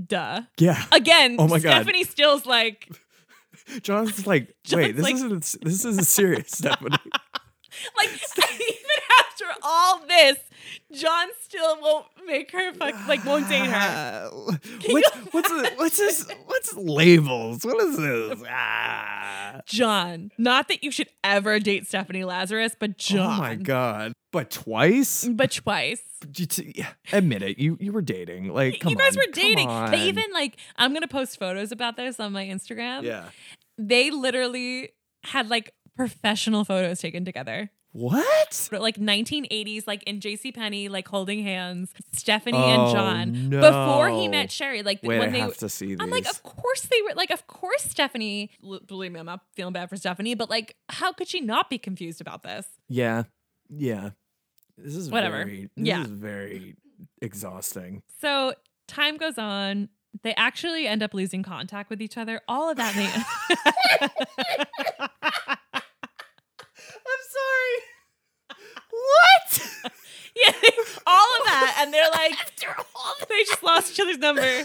[0.07, 0.41] duh.
[0.59, 0.84] yeah.
[0.91, 1.73] Again, Oh my God.
[1.84, 2.89] Stephanie Still's like,
[3.84, 6.97] John's like, John's wait, this like- isn't this isn't serious, Stephanie.
[7.95, 8.75] like even
[9.49, 10.37] after all this,
[10.93, 14.29] John still won't make her fuck, like won't date her.
[14.89, 16.27] What's what's what's this?
[16.45, 17.65] What's labels?
[17.65, 18.43] What is this?
[19.53, 19.59] Ah.
[19.65, 24.13] John, not that you should ever date Stephanie Lazarus, but John, Oh my god!
[24.31, 25.27] But twice?
[25.27, 26.01] but twice.
[26.37, 27.59] You t- yeah, admit it.
[27.59, 28.53] You you were dating.
[28.53, 29.67] Like, come you guys on, were dating.
[29.91, 33.03] They even like I'm gonna post photos about this on my Instagram.
[33.03, 33.25] yeah.
[33.77, 34.91] They literally
[35.23, 37.71] had like professional photos taken together.
[37.93, 38.69] What?
[38.71, 40.51] Like 1980s, like in J.C.
[40.53, 44.81] Penney, like holding hands, Stephanie Oh, and John before he met Sherri.
[44.81, 45.97] Like Wait, when I they, have to see these.
[45.99, 47.13] I'm like, of course they were.
[47.15, 48.51] Like, of course Stephanie.
[48.87, 51.77] Believe me, I'm not feeling bad for Stephanie, but like, how could she not be
[51.77, 52.65] confused about this?
[52.87, 53.23] yeah,
[53.69, 54.11] yeah.
[54.77, 55.37] This is Whatever.
[55.43, 56.01] Very, this Yeah.
[56.03, 56.75] is very
[57.21, 58.01] exhausting.
[58.21, 58.53] So
[58.87, 59.89] time goes on.
[60.23, 62.41] They actually end up losing contact with each other.
[62.47, 62.95] All of that.
[62.95, 64.07] May-
[67.03, 67.77] I'm sorry.
[69.81, 69.91] What?
[70.35, 70.51] yeah,
[71.07, 72.37] all of that, and they're like,
[73.27, 74.41] they just lost each other's number.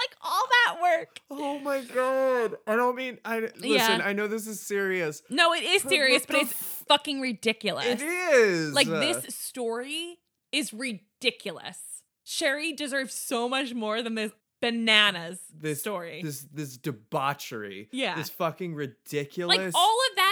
[0.00, 1.20] like all that work.
[1.30, 2.56] oh my god!
[2.66, 3.18] I don't mean.
[3.24, 3.70] I listen.
[3.70, 4.00] Yeah.
[4.02, 5.22] I know this is serious.
[5.28, 7.86] No, it is serious, what but it's f- fucking ridiculous.
[7.86, 10.18] It is Like this story
[10.52, 11.78] is ridiculous.
[12.24, 16.22] Sherri deserves so much more than this bananas this story.
[16.22, 17.88] This this debauchery.
[17.92, 18.14] Yeah.
[18.16, 19.56] This fucking ridiculous.
[19.56, 20.29] like all of that,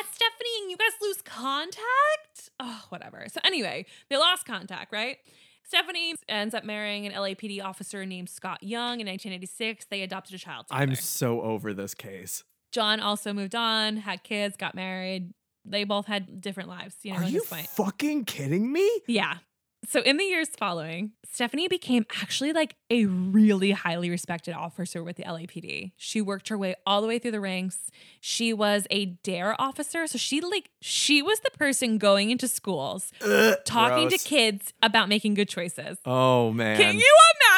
[0.68, 2.50] And you guys lose contact?
[2.60, 3.24] Oh, whatever.
[3.32, 5.16] So anyway, they lost contact, right?
[5.64, 9.86] Stephanie ends up marrying an LAPD officer named Scott Young in 1986.
[9.90, 10.82] They adopted a child together.
[10.82, 12.44] I'm so over this case.
[12.70, 15.32] John also moved on, had kids, got married.
[15.64, 17.66] They both had different lives, you know, Are at you this point.
[17.68, 18.90] fucking kidding me?
[19.06, 19.38] Yeah.
[19.86, 25.16] So in the years following, Stephanie became actually like a really highly respected officer with
[25.16, 25.92] the LAPD.
[25.96, 27.90] She worked her way all the way through the ranks.
[28.20, 33.12] She was a dare officer, so she like she was the person going into schools
[33.24, 34.22] Ugh, talking gross.
[34.22, 35.96] to kids about making good choices.
[36.04, 36.76] Oh man.
[36.76, 37.12] Can you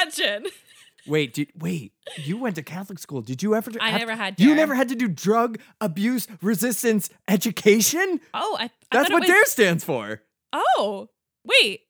[0.05, 0.47] imagine?
[1.07, 1.95] Wait, did, wait.
[2.17, 3.23] You went to Catholic school.
[3.23, 3.71] Did you ever?
[3.81, 8.21] I have- never had You never had to do drug abuse resistance education.
[8.35, 10.21] Oh, I, I That's what was- DARE stands for.
[10.53, 11.09] Oh,
[11.45, 11.81] wait.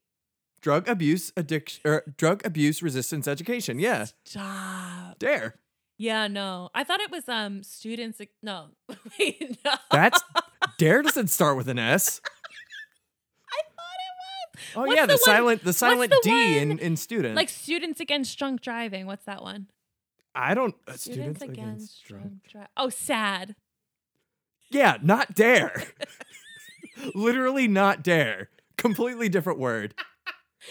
[0.63, 3.79] Drug abuse addiction or drug abuse resistance education.
[3.79, 5.19] Yeah, Stop.
[5.19, 5.55] DARE.
[5.97, 6.69] Yeah, no.
[6.75, 8.69] I thought it was um students no.
[9.19, 9.73] Wait, no.
[9.91, 10.21] That's
[10.79, 12.21] DARE doesn't start with an S.
[13.51, 14.65] I thought it was.
[14.77, 17.37] Oh What's yeah, the, the one- silent the silent the D in one- in student.
[17.37, 19.07] Like students against drunk driving.
[19.07, 19.67] What's that one?
[20.35, 22.69] I don't uh, Students, students, against, against drunk driving.
[22.77, 23.57] Oh, sad.
[24.71, 25.85] Yeah, not dare.
[27.15, 28.49] Literally not dare.
[28.77, 29.95] Completely different word.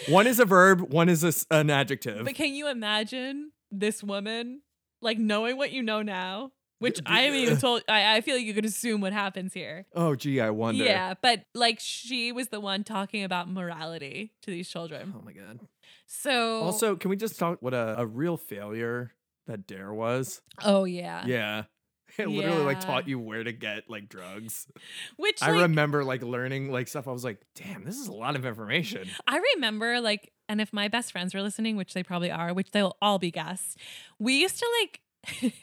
[0.08, 2.26] One is a verb, one is a an adjective.
[2.26, 4.62] But can you imagine this woman
[5.02, 6.52] like knowing what you know now?
[6.80, 7.84] Which I haven't even uh, told.
[7.90, 9.86] I, I feel like you could assume what happens here.
[9.94, 10.86] oh, gee, I wonder.
[10.86, 15.14] Yeah, but like she was the one talking about morality to these children.
[15.18, 15.60] Oh my god.
[16.08, 19.12] So Also, can we just talk what a, a real failure
[19.48, 20.42] that Dare was?
[20.64, 21.64] oh yeah, Yeah.
[22.18, 22.86] It literally like Yeah.
[22.86, 24.68] taught you where to get like drugs.
[25.18, 27.08] which I like, remember like learning like stuff.
[27.08, 29.08] I was like, damn, this is a lot of information.
[29.28, 32.72] I remember like, and if my best friends were listening, which they probably are, which
[32.72, 33.76] they'll all be guests,
[34.18, 35.02] we used to like,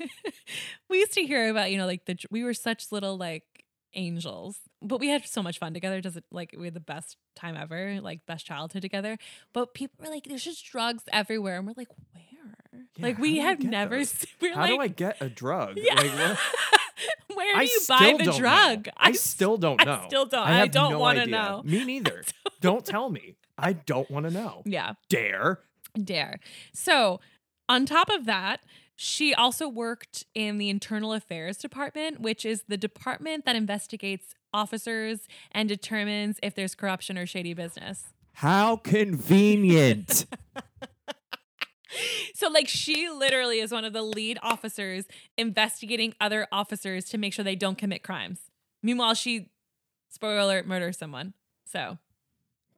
[0.88, 3.44] we used to hear about, you know, like the, we were such little like
[3.94, 6.00] angels, but we had so much fun together.
[6.00, 9.18] Does it like, we had the best time ever, like best childhood together.
[9.52, 11.56] But people were like, there's just drugs everywhere.
[11.58, 12.22] And we're like, where?
[12.98, 13.98] Like we have never.
[13.98, 14.26] those?
[14.40, 15.76] We're How like, do I get a drug?
[15.82, 15.94] Yeah.
[15.94, 16.12] Like,
[17.34, 18.88] where do I you buy the drug?
[18.96, 20.00] I, I still don't know.
[20.02, 20.46] I still don't.
[20.46, 21.62] I, I don't no wanna know.
[21.64, 22.24] Me neither.
[22.60, 23.36] don't tell me.
[23.58, 24.62] I don't want to know.
[24.66, 25.60] Yeah, Dare.
[26.02, 26.40] dare.
[26.74, 27.20] So,
[27.68, 28.60] on top of that,
[28.96, 35.20] she also worked in the Internal Affairs Department, which is the department that investigates officers
[35.52, 38.04] and determines if there's corruption or shady business.
[38.34, 40.26] How convenient.
[42.34, 45.06] So, like, she literally is one of the lead officers
[45.38, 48.40] investigating other officers to make sure they don't commit crimes.
[48.82, 49.48] Meanwhile, she,
[50.10, 51.32] spoiler alert, murders someone.
[51.64, 51.98] So,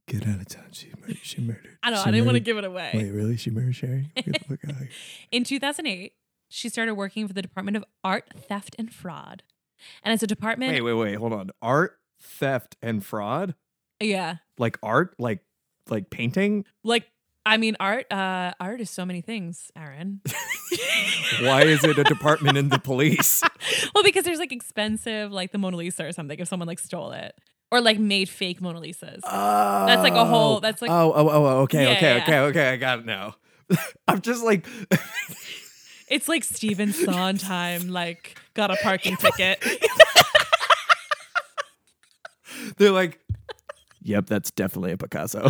[0.06, 0.68] Get out of town.
[0.72, 1.18] She murdered.
[1.22, 1.76] She murdered.
[1.82, 2.02] I don't know.
[2.04, 2.92] She I didn't want to give it away.
[2.94, 3.36] Wait, really?
[3.36, 4.10] She murdered Sherri?
[4.16, 4.88] Get out here.
[5.30, 6.14] In 2008,
[6.48, 9.42] she started working for the Department of Art, Theft, and Fraud.
[10.02, 10.72] And it's a department.
[10.72, 11.14] wait, wait, wait.
[11.16, 11.50] Hold on.
[11.60, 13.54] Art, theft, and fraud?
[14.00, 14.36] Yeah.
[14.58, 15.14] Like art?
[15.18, 15.40] Like
[15.88, 16.64] like painting?
[16.84, 17.10] Like,
[17.47, 20.20] I mean, art, uh, art is so many things, Aaron.
[21.41, 23.43] Why is it a department in the police?
[23.95, 27.12] well, because there's like expensive, like the Mona Lisa or something, if someone like stole
[27.12, 27.34] it
[27.70, 29.20] or like made fake Mona Lisas.
[29.24, 32.22] Oh, That's like a whole- that's like- oh, oh, oh, oh, okay, Yeah, okay, yeah.
[32.22, 32.68] okay, okay.
[32.70, 33.36] I got it now.
[34.09, 34.66] I'm just like,
[36.11, 39.62] It's like Stephen Sondheim, like, got a parking ticket.
[42.78, 43.20] they're like,
[44.03, 45.49] yep, that's definitely a Picasso.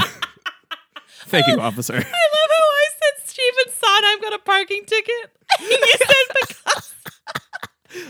[1.28, 1.94] Thank you, officer.
[1.96, 5.30] I love how I said Stephen Sondheim I've got a parking ticket.
[5.60, 6.94] you said Picasso.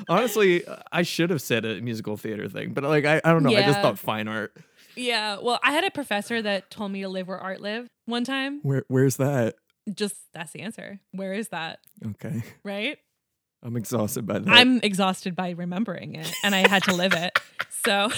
[0.08, 3.50] Honestly, I should have said a musical theater thing, but like, I, I don't know.
[3.50, 3.82] I just Yeah.
[3.82, 4.56] thought fine art.
[4.96, 5.38] Yeah.
[5.40, 8.60] Well, I had a professor that told me to live where art lived one time.
[8.62, 9.54] Where, where's that?
[9.94, 10.98] Just that's the answer.
[11.12, 11.78] Where is that?
[12.04, 12.98] Okay, Right?
[13.62, 14.48] I'm exhausted by that.
[14.48, 17.36] I'm exhausted by remembering it and I had to live it.
[17.82, 18.08] So,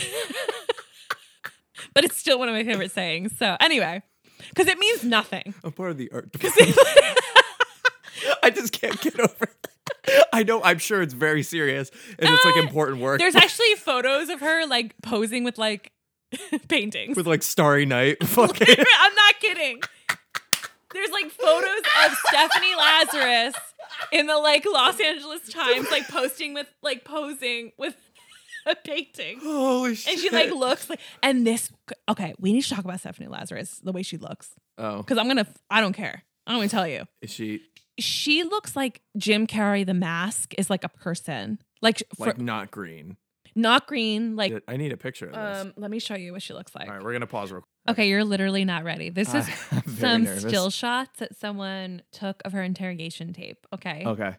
[1.95, 3.37] but it's still one of my favorite sayings.
[3.39, 4.03] So, anyway,
[4.51, 5.55] because it means nothing.
[5.65, 6.77] I'm part of the art department.
[8.43, 9.67] I just can't get over it.
[10.33, 13.19] I know, I'm sure it's very serious and it's like Uh, important work.
[13.19, 15.93] There's actually photos of her like posing with like
[16.69, 17.17] paintings.
[17.17, 18.23] with like Starry Night.
[18.27, 18.67] Fucking.
[19.01, 19.81] I'm not kidding.
[20.93, 23.55] There's like photos of Stephanie Lazarus
[24.13, 27.95] in the like Los Angeles Times, like posting with like posing with
[28.71, 29.41] a painting.
[29.41, 30.13] Holy shit.
[30.13, 31.71] And she like looks like, and this,
[32.09, 34.51] okay, we need to talk about Stephanie Lazarus, the way she looks.
[34.79, 36.23] Oh, Cause I'm gonna, I don't care.
[36.47, 37.05] I'm gonna tell you.
[37.23, 37.63] is she
[37.99, 41.59] She looks like Jim Carrey, the mask is like a person.
[41.83, 43.17] Like, for, like not green?
[43.57, 45.61] not green, like, I need a picture of this.
[45.67, 46.89] um, let me show you what she looks like.
[46.89, 47.95] All right, we're gonna pause real quick.
[47.97, 49.11] Okay, you're literally not ready.
[49.11, 49.49] This is
[49.99, 50.43] some nervous.
[50.43, 53.67] still shots that someone took of her interrogation tape.
[53.75, 54.05] Okay.
[54.07, 54.37] Okay.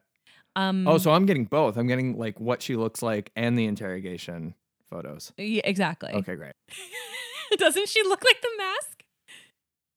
[0.55, 0.87] Um.
[0.87, 1.77] Oh, so I'm getting both.
[1.77, 4.53] I'm getting like what she looks like and the interrogation
[4.89, 5.31] photos.
[5.37, 6.11] yeah, exactly.
[6.13, 6.53] Okay, great.
[7.57, 9.03] Doesn't she look like the mask?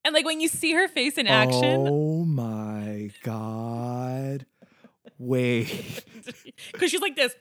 [0.05, 4.44] And like when you see her face in action, Oh my god.
[5.18, 6.05] Wait.
[6.72, 7.34] because she's like this,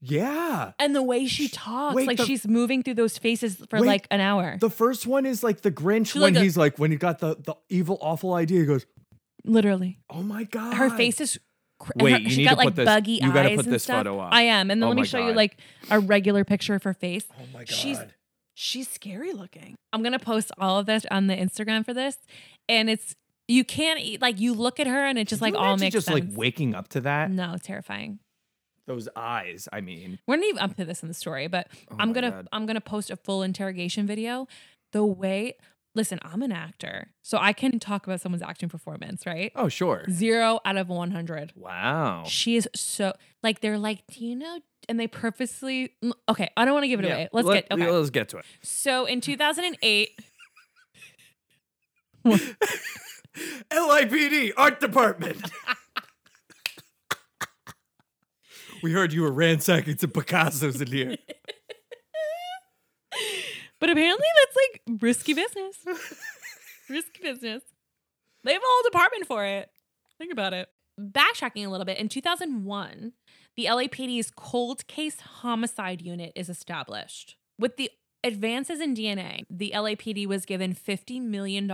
[0.00, 0.72] Yeah.
[0.78, 3.86] and the way she talks, Wait, like the- she's moving through those faces for Wait,
[3.86, 4.56] like an hour.
[4.60, 6.96] The first one is like the Grinch She's when like a- he's like when he
[6.96, 8.60] got the the evil awful idea.
[8.60, 8.86] He goes,
[9.44, 11.38] literally, "Oh my god." her face is.
[11.78, 13.56] Cr- Wait, her- you she need got to like put this- buggy you gotta eyes
[13.56, 13.98] put and this stuff.
[13.98, 14.32] photo up.
[14.32, 15.36] I am, and then Oh let me my show you God.
[15.36, 15.58] like
[15.90, 17.24] a regular picture of her face.
[17.38, 17.68] Oh my god.
[17.68, 18.02] She's-
[18.54, 19.74] she's scary looking.
[19.92, 22.16] I'm gonna post all of this on the Instagram for this,
[22.68, 23.14] and it's
[23.48, 25.66] you can't eat like you look at her and it just Can like you all
[25.74, 26.20] imagine makes just sense.
[26.30, 27.30] like waking up to that.
[27.30, 28.18] no, it's terrifying.
[28.86, 29.68] Those eyes.
[29.72, 32.14] I mean, We're not even up to this in the story, but Oh I'm my
[32.14, 32.48] gonna God.
[32.52, 34.48] I'm gonna post a full interrogation video.
[34.92, 35.56] The way,
[35.96, 39.50] listen, I'm an actor, so I can talk about someone's acting performance, right?
[39.56, 40.04] oh sure.
[40.10, 41.52] Zero out of 100.
[41.56, 42.22] Wow.
[42.28, 44.60] She is so like they're like, do you know?
[44.88, 46.50] And they purposely mm, okay.
[46.56, 47.28] I don't want to give it Yeah, away.
[47.32, 47.90] Let's let- get okay.
[47.90, 48.44] Let's get to it.
[48.62, 50.10] So in 2008.
[53.70, 55.40] LIPD Art Department.
[58.82, 61.16] we heard you were ransacking some Picassos in here.
[63.80, 65.76] But apparently that's like risky business.
[66.88, 67.62] risky business.
[68.44, 69.70] They have a whole department for it.
[70.18, 70.68] Think about it.
[70.98, 73.12] Backtracking a little bit, in 2001,
[73.56, 77.36] the LAPD's cold case homicide unit is established.
[77.58, 77.90] With the
[78.24, 81.70] advances in DNA, the LAPD was given $50 million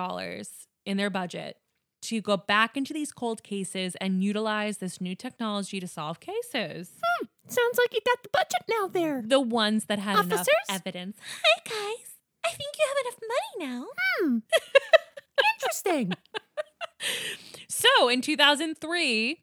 [0.85, 1.59] in their budget
[2.03, 6.93] to go back into these cold cases and utilize this new technology to solve cases.
[7.03, 7.27] Hmm.
[7.53, 9.23] Sounds like you got the budget now there.
[9.25, 10.55] The ones that had enough Officers?
[10.69, 11.17] evidence.
[11.45, 12.09] Hi, guys.
[12.45, 13.87] I think you have enough money now.
[14.21, 14.39] Hmm.
[15.61, 16.13] Interesting.
[17.69, 19.43] So in 2003,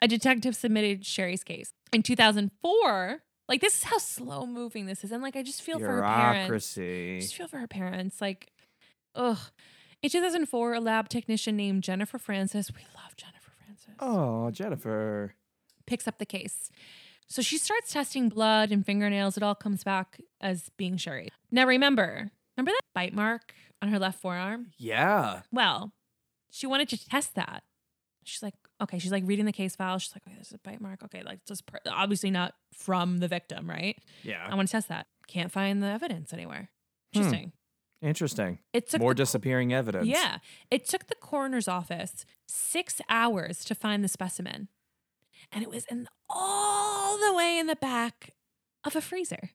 [0.00, 1.72] a detective submitted Sherri's case.
[1.92, 5.10] In 2004, like this is how slow moving this is.
[5.10, 6.78] And like I just feel for her parents.
[6.78, 8.20] I just feel for her parents.
[8.20, 8.52] Like,
[9.16, 9.38] ugh.
[10.00, 13.94] In 2004, a lab technician named Jennifer Francis, we love Jennifer Francis.
[13.98, 15.34] Oh, Jennifer.
[15.86, 16.70] picks up the case.
[17.32, 19.38] So she starts testing blood and fingernails.
[19.38, 21.30] It all comes back as being Sherri.
[21.50, 24.66] Now remember, remember that bite mark on her left forearm?
[24.76, 25.40] Yeah.
[25.50, 25.94] Well,
[26.50, 27.62] she wanted to test that.
[28.24, 28.52] She's like,
[28.82, 29.96] okay, she's like reading the case file.
[29.96, 31.02] She's like, okay, this is a bite mark.
[31.04, 33.96] Okay, like just per- obviously not from the victim, right?
[34.22, 34.46] Yeah.
[34.46, 35.06] I want to test that.
[35.26, 36.68] Can't find the evidence anywhere.
[37.14, 37.20] Hmm.
[37.20, 37.52] Interesting.
[38.02, 38.58] Interesting.
[38.74, 40.06] It took More the disappearing evidence.
[40.06, 40.38] Yeah.
[40.70, 44.68] It took the coroner's office six hours to find the specimen.
[45.52, 48.34] And it was in all the way in the back
[48.84, 49.50] of a freezer.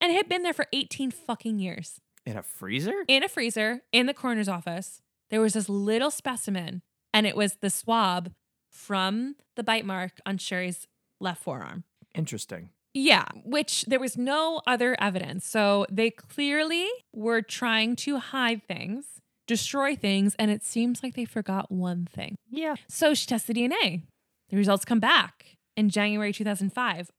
[0.00, 2.00] And it had been there for 18 fucking years.
[2.24, 3.04] In a freezer?
[3.08, 6.82] In a freezer in the coroner's office, there was this little specimen,
[7.12, 8.32] and it was the swab
[8.70, 10.86] from the bite mark on Sherri's
[11.20, 11.84] left forearm.
[12.14, 12.70] Interesting.
[12.92, 15.46] Yeah, which there was no other evidence.
[15.46, 19.06] So they clearly were trying to hide things,
[19.46, 22.36] destroy things, and it seems like they forgot one thing.
[22.50, 22.76] Yeah.
[22.88, 24.02] So she tests the DNA.
[24.50, 27.10] The results come back in January 2005.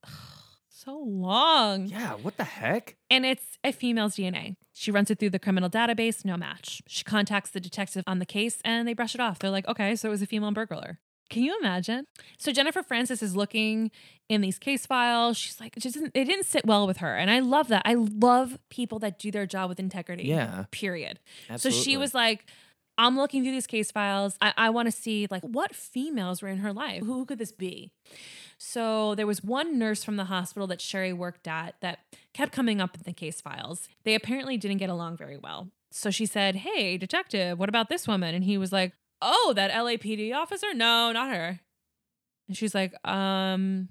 [0.69, 1.85] so long.
[1.87, 2.13] Yeah.
[2.15, 2.95] What the heck?
[3.09, 4.55] And it's a female's DNA.
[4.73, 6.81] She runs it through the criminal database, no match.
[6.87, 9.39] She contacts the detective on the case and they brush it off.
[9.39, 10.99] They're like, okay, so it was a female burglar.
[11.29, 12.07] Can you imagine?
[12.37, 13.89] So Jennifer Francis is looking
[14.27, 15.37] in these case files.
[15.37, 17.15] She's like, it just didn't, it didn't sit well with her.
[17.15, 17.83] And I love that.
[17.85, 20.23] I love people that do their job with integrity.
[20.23, 20.65] Yeah.
[20.71, 21.19] Period.
[21.49, 21.79] Absolutely.
[21.79, 22.45] So she was like,
[22.97, 24.37] I'm looking through these case files.
[24.41, 27.03] I, I want to see like what females were in her life.
[27.03, 27.91] Who could this be?
[28.57, 31.99] So there was one nurse from the hospital that Sherri worked at that
[32.33, 33.87] kept coming up in the case files.
[34.03, 35.69] They apparently didn't get along very well.
[35.91, 38.35] So she said, Hey, detective, what about this woman?
[38.35, 40.73] And he was like, Oh, that LAPD officer?
[40.73, 41.59] No, not her.
[42.47, 43.89] And she's like, Um,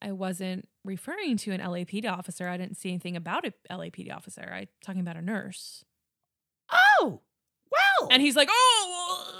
[0.00, 2.48] I wasn't referring to an LAPD officer.
[2.48, 4.50] I didn't see anything about a LAPD officer.
[4.52, 5.84] I talking about a nurse.
[6.72, 7.20] Oh,
[8.00, 8.08] well.
[8.10, 9.34] And he's like, "Oh,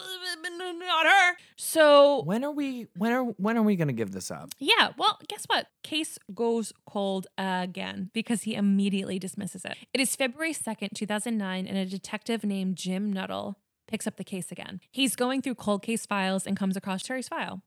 [0.79, 2.87] not her." So when are we?
[2.97, 4.51] When are when are we gonna give this up?
[4.59, 5.67] yeah, well, guess what?
[5.83, 9.77] Case goes cold again because he immediately dismisses it.
[9.93, 14.17] It is February second, two thousand nine, and a detective named Jim Nuttall picks up
[14.17, 14.81] the case again.
[14.91, 17.63] He's going through cold case files and comes across Sherri's file.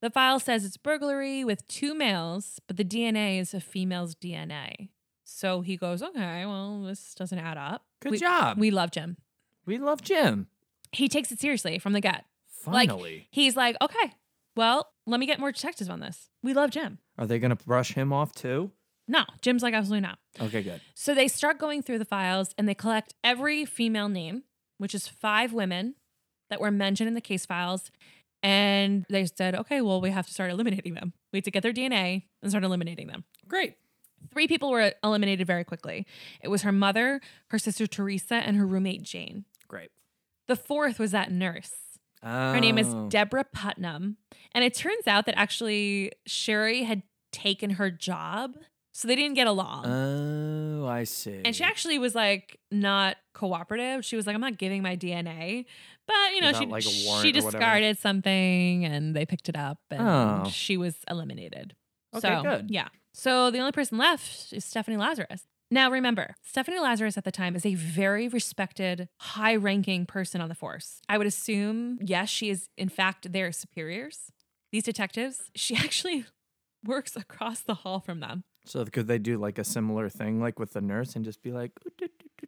[0.00, 4.88] The file says it's burglary with two males, but the DNA is a female's DNA.
[5.24, 7.84] So he goes, okay, well, this doesn't add up.
[8.00, 8.58] Good we, job.
[8.58, 9.16] We love Jim.
[9.66, 10.48] We love Jim.
[10.92, 12.24] He takes it seriously from the get.
[12.66, 13.26] Like- Finally.
[13.30, 14.12] He's like, okay,
[14.56, 16.28] well, let me get more detectives on this.
[16.42, 16.98] We love Jim.
[17.18, 18.70] are they gonna brush him off too?
[19.08, 20.18] No, Jim's like, absolutely not.
[20.40, 20.80] Okay, good.
[20.94, 24.44] So they start going through the files and they collect every female name,
[24.78, 25.96] which is five women
[26.50, 27.90] that were mentioned in the case files.
[28.44, 31.12] And they said, okay, well, we have to start eliminating them.
[31.32, 33.24] We have to get their DNA and start eliminating them.
[33.48, 33.74] Great.
[34.32, 36.06] Three people were eliminated very quickly.
[36.40, 39.44] It was her mother, her sister Teresa, and her roommate Jane.
[40.48, 41.72] The fourth was that nurse.
[42.22, 43.08] Her name is Oh.
[43.08, 44.16] Deborah Putnam.
[44.52, 48.56] And it turns out that actually Sherri had taken her job.
[48.94, 49.86] So they didn't get along.
[49.86, 51.40] Oh, I see.
[51.44, 54.04] and she actually was like not cooperative.
[54.04, 55.64] She was like, I'm not giving my DNA.
[56.06, 60.48] But you know, she like, she discarded something and they picked it up and Oh.
[60.50, 61.74] she was eliminated.
[62.14, 62.70] Okay, so, good.
[62.70, 62.88] Yeah.
[63.14, 65.42] So the only person left is Stephanie Lazarus.
[65.72, 70.50] Now remember, Stephanie Lazarus at the time is a very respected, high ranking person on
[70.50, 71.00] the force.
[71.08, 74.30] I would assume, yes, she is in fact their superiors.
[74.70, 76.26] These detectives, she actually
[76.84, 78.44] works across the hall from them.
[78.66, 81.52] So could they do like a similar thing, like with the nurse, and just be
[81.52, 81.72] like,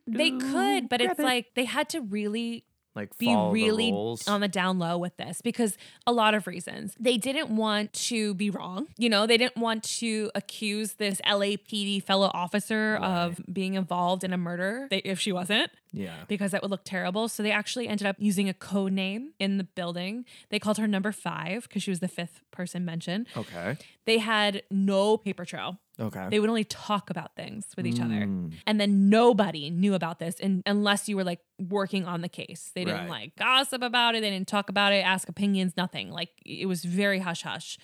[0.07, 1.23] They could, but it's it.
[1.23, 3.93] like they had to really like be follow the really
[4.27, 5.77] on the down low with this because
[6.07, 6.95] a lot of reasons.
[6.99, 8.89] They didn't want to be wrong.
[8.97, 14.33] You know, they didn't want to accuse this LAPD fellow officer of being involved in
[14.33, 16.25] a murder if she wasn't yeah.
[16.29, 17.29] because that would look terrible.
[17.29, 20.25] So they actually ended up using a code name in the building.
[20.51, 23.27] They called her number 5 because she was the fifth person mentioned.
[23.37, 23.77] Okay.
[24.05, 25.79] They had no paper trail.
[26.01, 26.27] Okay.
[26.29, 28.15] They would only talk about things with each other.
[28.27, 28.53] Mm.
[28.67, 32.71] And then nobody knew about this and unless you were like working on the case.
[32.75, 33.11] They didn't Right.
[33.11, 36.11] like gossip about it, they didn't talk about it, ask opinions, nothing.
[36.11, 37.79] Like it was very hush hush.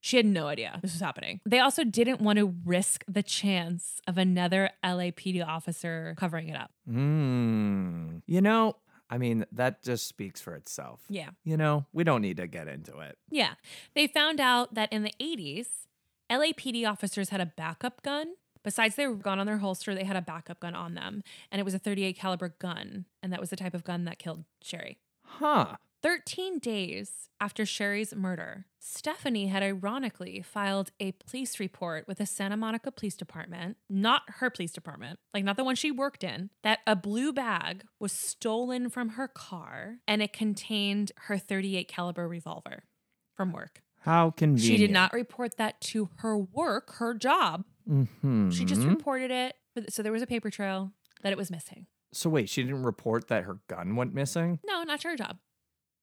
[0.00, 1.40] She had no idea this was happening.
[1.46, 6.72] They also didn't want to risk the chance of another LAPD officer covering it up.
[6.90, 8.22] Mm.
[8.26, 8.76] You know,
[9.08, 11.02] I mean, that just speaks for itself.
[11.08, 11.30] Yeah.
[11.44, 13.16] You know, we don't need to get into it.
[13.30, 13.54] Yeah.
[13.94, 15.66] They found out that in the 80s,
[16.32, 18.34] LAPD officers had a backup gun.
[18.64, 21.64] Besides their gun on their holster, they had a backup gun on them, and it
[21.64, 24.98] was a 38 caliber gun, and that was the type of gun that killed Sherri.
[25.24, 25.76] Huh.
[26.02, 32.56] 13 days after Sherri's murder, Stephanie had ironically filed a police report with the Santa
[32.56, 36.80] Monica Police Department, not her police department, like not the one she worked in, that
[36.86, 42.84] a blue bag was stolen from her car and it contained her 38 caliber revolver
[43.36, 43.82] from work.
[44.02, 44.66] How convenient.
[44.66, 47.64] She did not report that to her work, her job.
[47.86, 49.56] hmm She just reported it.
[49.88, 50.92] So there was a paper trail
[51.22, 51.86] that it was missing.
[52.12, 54.58] So wait, she didn't report that her gun went missing.
[54.66, 55.38] No, not to her job.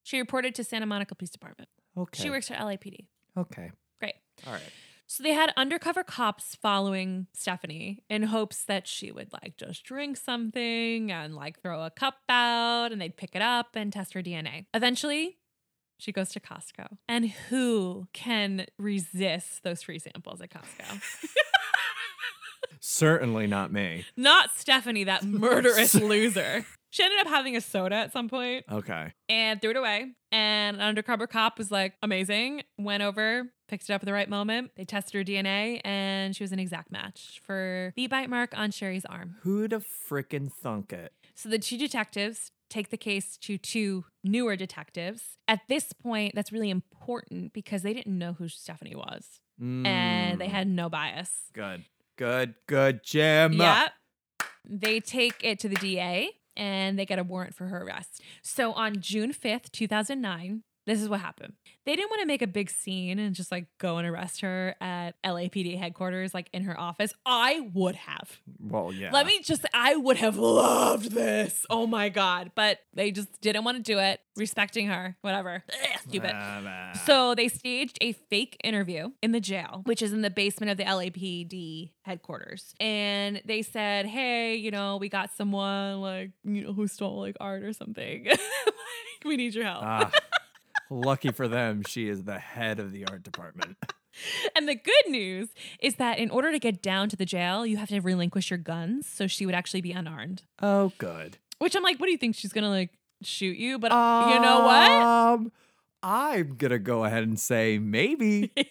[0.03, 1.69] She reported to Santa Monica Police Department.
[1.97, 2.23] Okay.
[2.23, 3.07] She works for LAPD.
[3.37, 3.71] Okay.
[3.99, 4.15] Great.
[4.47, 4.61] All right.
[5.05, 10.17] So they had undercover cops following Stephanie in hopes that she would like just drink
[10.17, 14.21] something and like throw a cup out and they'd pick it up and test her
[14.21, 14.65] DNA.
[14.73, 15.37] Eventually,
[15.99, 16.97] she goes to Costco.
[17.07, 21.01] And who can resist those free samples at Costco?
[22.81, 24.05] Certainly not me.
[24.15, 26.65] Not Stephanie, that murderous loser.
[26.91, 29.13] She ended up having a soda at some point Okay.
[29.27, 30.07] and threw it away.
[30.31, 32.63] And an undercover cop was like, amazing.
[32.77, 34.71] Went over, picked it up at the right moment.
[34.75, 38.71] They tested her DNA, and she was an exact match for the bite mark on
[38.71, 39.35] Sherri's arm.
[39.41, 41.11] Who'd have frickin' thunk it?
[41.41, 45.37] So the two detectives take the case to two newer detectives.
[45.47, 50.47] At this point, that's really important because they didn't know who Stephanie was and they
[50.47, 51.31] Mm, had no bias.
[51.53, 51.85] good,
[52.17, 53.53] good, good, Jim.
[53.53, 53.91] Yep.
[54.69, 58.21] They take it to the DA and they get a warrant for her arrest.
[58.43, 61.53] So on June 5th, 2009, this is what happened.
[61.85, 64.75] They didn't want to make a big scene and just like go and arrest her
[64.81, 67.13] at LAPD headquarters, like in her office.
[67.25, 68.39] I would have.
[68.59, 69.11] Well, yeah.
[69.11, 71.65] Let me just, I would have loved this.
[71.69, 72.51] Oh my God.
[72.55, 75.63] But they just didn't want to do it, respecting her, whatever.
[75.71, 76.31] Ugh, stupid.
[76.33, 76.99] Ah, bah.
[77.05, 80.77] So they staged a fake interview in the jail, which is in the basement of
[80.77, 82.73] the LAPD headquarters.
[82.79, 87.37] And they said, "Hey, you know, we got someone like you know who stole like
[87.39, 88.25] art or something.
[88.29, 88.39] like,
[89.25, 90.11] we need your help." Ah,
[90.89, 93.77] lucky for them, she is the head of the art department.
[94.55, 97.77] and the good news is that in order to get down to the jail, you
[97.77, 99.07] have to relinquish your guns.
[99.07, 100.43] So she would actually be unarmed.
[100.61, 101.37] Oh, good.
[101.59, 102.35] Which I'm like, what do you think?
[102.35, 103.79] She's gonna like shoot you?
[103.79, 104.91] But uh, you know what?
[104.91, 105.51] Um,
[106.01, 108.51] I'm gonna go ahead and say maybe.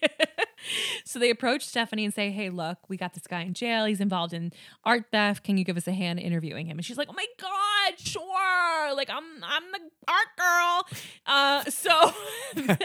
[1.04, 3.84] so they approach Stephanie and say, Hey, look, we got this guy in jail.
[3.84, 4.52] He's involved in
[4.84, 5.44] art theft.
[5.44, 6.78] Can you give us a hand interviewing him?
[6.78, 8.94] And she's like, Oh my God, sure.
[8.94, 11.00] Like I'm I'm the art girl.
[11.26, 12.12] Uh so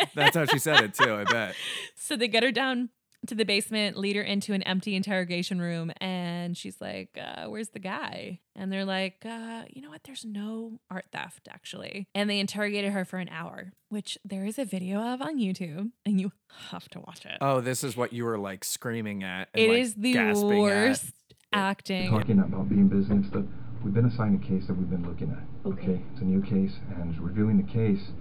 [0.16, 1.14] That's how she said it too.
[1.14, 1.56] I bet.
[1.96, 2.90] So they get her down
[3.28, 7.70] to the basement, lead her into an empty interrogation room, and she's like, uh, "Where's
[7.70, 10.04] the guy?" And they're like, uh, "You know what?
[10.04, 14.60] There's no art theft actually." And they interrogated her for an hour, which there is
[14.60, 16.32] a video of on YouTube, and you
[16.70, 17.38] have to watch it.
[17.42, 19.50] Oh, this is what you were like screaming at.
[19.54, 20.62] And, it like, is the gasping at.
[20.62, 21.14] worst
[21.52, 22.10] acting.
[22.10, 23.46] Talking about being busy and stuff,
[23.84, 25.70] we've been assigned a case that we've been looking at.
[25.70, 26.02] Okay.
[26.12, 28.12] It's a new case, and reviewing the case,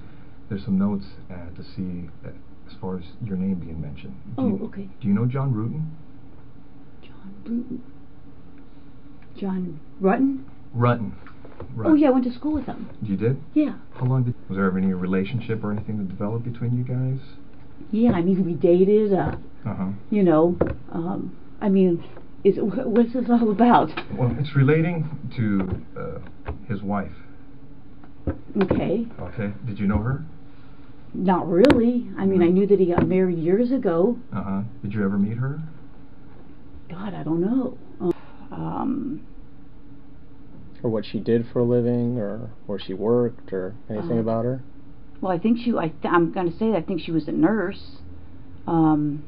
[0.48, 2.30] there's some notes uh, to see uh,
[2.72, 4.14] as far as your name being mentioned.
[4.36, 4.88] Do Oh, you, okay.
[5.00, 5.90] Do you know John Ruetten?
[7.02, 7.82] John Bruton.
[9.38, 10.44] John Ruetten?
[10.74, 11.14] Rutton.
[11.74, 12.88] Rut- Oh, yeah, I went to school with him.
[13.02, 13.40] You did?
[13.54, 13.74] Yeah.
[13.94, 14.34] How long did?
[14.48, 17.20] Was there ever any relationship or anything that developed between you guys?
[17.90, 19.88] Yeah, I mean, we dated, uh, Uh huh.
[20.10, 20.56] you know,
[20.90, 22.02] um, I mean,
[22.44, 23.90] is wh- what's this all about?
[24.16, 26.18] Well, it's relating to uh,
[26.68, 27.12] his wife.
[28.62, 29.06] Okay.
[29.20, 29.52] Okay.
[29.66, 30.24] Did you know her?
[31.14, 32.08] Not really.
[32.18, 34.18] I mean, I knew that he got married years ago.
[34.32, 34.62] Uh huh.
[34.82, 35.60] Did you ever meet her?
[36.90, 37.76] God, I don't know.
[38.50, 39.26] Um,
[40.82, 44.44] or what she did for a living, or where she worked, or anything Uh, about
[44.44, 44.60] her?
[45.20, 47.32] well, I think she, I th- I'm going to say, I think she was a
[47.32, 47.96] nurse.
[48.66, 49.22] Um,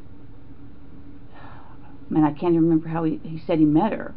[2.10, 4.14] man, I can't even remember how he, he said he met her.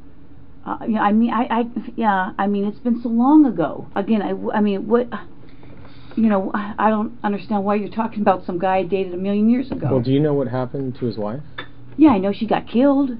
[0.65, 1.63] Uh, yeah, I mean, I, I,
[1.95, 3.87] yeah, I mean, it's been so long ago.
[3.95, 5.07] Again, I, I mean, what,
[6.17, 9.17] you know, I, I don't understand why you're talking about some guy I dated a
[9.17, 9.87] million years ago.
[9.91, 11.41] Well, do you know what happened to his wife?
[11.95, 13.11] Yeah, I know she got killed.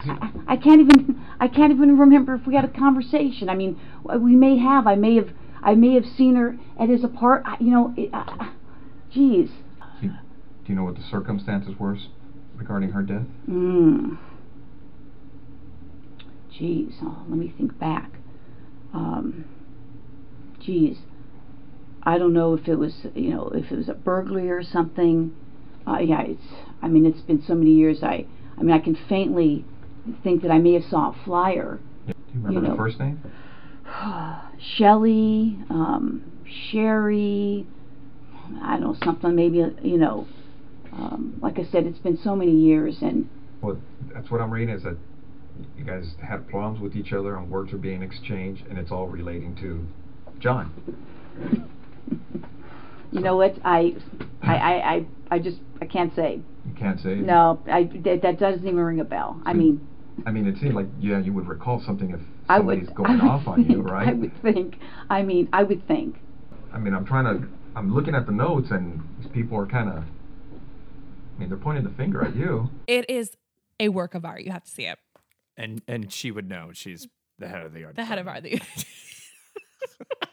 [0.00, 3.50] I, I can't even I can't even remember if we had a conversation.
[3.50, 4.86] I mean, we may have.
[4.86, 5.28] I may have
[5.62, 7.44] I may have seen her at his apart.
[7.60, 8.48] You know, it, uh,
[9.14, 9.50] jeez.
[10.00, 11.98] Do you, do you know what the circumstances were
[12.56, 13.26] regarding her death?
[13.46, 14.18] Mm.
[16.58, 16.94] Jeez.
[17.02, 18.10] Oh, let me think back.
[18.94, 19.44] Um.
[20.62, 20.96] Jeez.
[22.02, 25.34] I don't know if it was you know if it was a burglary or something.
[25.86, 26.42] Uh, yeah, it's.
[26.82, 28.02] I mean, it's been so many years.
[28.02, 28.26] I.
[28.58, 29.64] I mean, I can faintly
[30.22, 31.78] think that I may have saw a flyer.
[32.06, 32.70] Do you remember know.
[32.72, 33.20] the first name?
[34.76, 36.30] Shelley, um,
[36.70, 37.66] Sherri.
[38.62, 39.34] I don't know something.
[39.34, 40.26] Maybe uh, you know.
[40.92, 43.28] Um, like I said, it's been so many years, and
[43.62, 43.78] Well,
[44.12, 44.96] that's what I'm reading is that
[45.76, 49.06] you guys had problems with each other and words are being exchanged, and it's all
[49.06, 49.86] relating to
[50.40, 50.72] John.
[53.12, 53.56] You know what?
[53.64, 53.96] I,
[54.42, 56.40] I, I, I, I just I can't say.
[56.66, 57.14] You can't say.
[57.16, 59.40] No, I that, that doesn't even ring a bell.
[59.44, 59.86] I mean,
[60.26, 62.78] I mean, it seemed like yeah, you would recall something if I would.
[62.78, 64.08] somebody's going I would off on you, right?
[64.08, 64.76] I would think.
[65.08, 66.16] I mean, I would think.
[66.72, 69.88] I mean, I'm trying to I'm looking at the notes, and these people are kind
[69.88, 69.98] of.
[69.98, 72.70] I mean, they're pointing the finger at you.
[72.86, 73.36] It is
[73.78, 74.42] a work of art.
[74.42, 74.98] You have to see it.
[75.56, 77.08] And and she would know she's
[77.38, 77.96] the head of the art.
[77.96, 78.44] The head of art.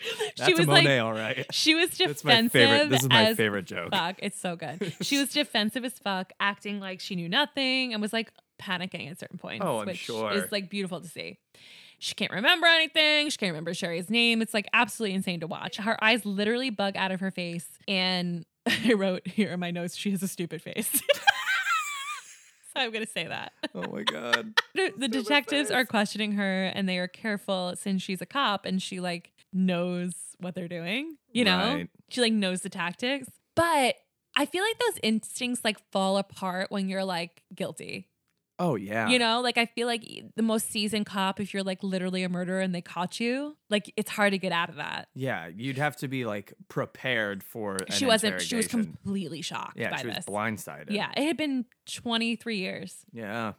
[0.36, 1.46] That's she was a Monet, like, all right.
[1.52, 2.52] she was That's my defensive.
[2.52, 2.90] favorite.
[2.90, 3.90] This is my favorite joke.
[3.90, 4.94] Fuck, it's so good.
[5.00, 9.18] She was defensive as fuck, acting like she knew nothing, and was like panicking at
[9.18, 9.64] certain points.
[9.66, 10.32] Oh, I'm which sure.
[10.32, 11.38] is like beautiful to see.
[11.98, 13.28] She can't remember anything.
[13.30, 14.42] She can't remember Sherri's name.
[14.42, 15.76] It's like absolutely insane to watch.
[15.76, 19.96] Her eyes literally bug out of her face, and I wrote here in my notes,
[19.96, 20.90] she has a stupid face.
[21.00, 21.00] so
[22.76, 23.52] I'm gonna say that.
[23.74, 24.54] Oh my god.
[24.74, 28.80] The the detectives are questioning her and they are careful since she's a cop and
[28.82, 31.74] she like knows what they're doing, you know?
[31.74, 31.90] Right.
[32.08, 33.28] She like knows the tactics.
[33.54, 33.96] But
[34.36, 38.08] I feel like those instincts like fall apart when you're like guilty.
[38.58, 39.08] Oh yeah.
[39.08, 40.04] You know, like I feel like
[40.36, 43.92] the most seasoned cop, if you're like literally a murderer and they caught you, like
[43.96, 45.08] it's hard to get out of that.
[45.14, 47.76] Yeah, you'd have to be like prepared for.
[47.90, 50.26] She wasn't, she was completely shocked Yeah, by she was this.
[50.26, 50.90] blindsided.
[50.90, 52.98] Yeah, it had been 23 years.
[53.12, 53.54] Yeah.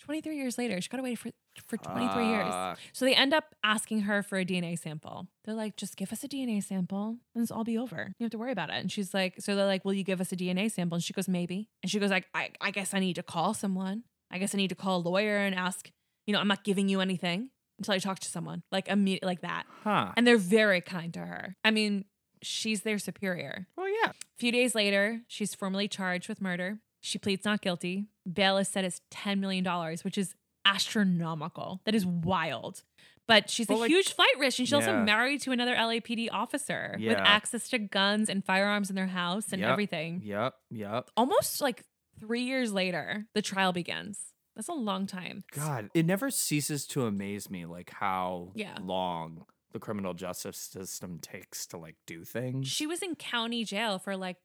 [0.00, 1.30] 23 years later, she got away for
[1.66, 2.54] for 23 years.
[2.92, 5.28] So they end up asking her for a DNA sample.
[5.44, 7.96] They're like, just give us a DNA sample and it's all be over.
[7.96, 8.76] You don't have to worry about it.
[8.76, 10.96] And she's like, so they're like, will you give us a DNA sample?
[10.96, 11.68] And she goes, maybe.
[11.82, 14.04] And she goes, like, I, I guess I need to call someone.
[14.30, 15.90] I guess I need to call a lawyer and ask,
[16.26, 19.42] you know, I'm not giving you anything until I talk to someone like immediate like
[19.42, 19.64] that.
[19.82, 20.12] Huh.
[20.16, 21.56] And they're very kind to her.
[21.64, 22.04] I mean,
[22.42, 23.66] she's their superior.
[23.76, 24.10] well, yeah.
[24.10, 26.78] A few days later, she's formally charged with murder.
[27.00, 28.06] She pleads not guilty.
[28.30, 29.64] Bail is set as $10 million,
[30.02, 31.80] which is astronomical.
[31.84, 32.82] That is wild.
[33.26, 34.58] But she's But, a like- huge flight risk.
[34.58, 38.96] And she's also married to another LAPD officer with access to guns and firearms in
[38.96, 39.70] their house and Yep.
[39.70, 40.20] everything.
[40.22, 40.54] Yep.
[40.70, 41.10] Yep.
[41.16, 41.84] Almost like
[42.20, 44.32] three years later, the trial begins.
[44.54, 45.44] That's a long time.
[45.52, 48.76] God, it never ceases to amaze me, like how Yeah.
[48.80, 52.68] long the criminal justice system takes to like do things.
[52.68, 54.36] She was in county jail for like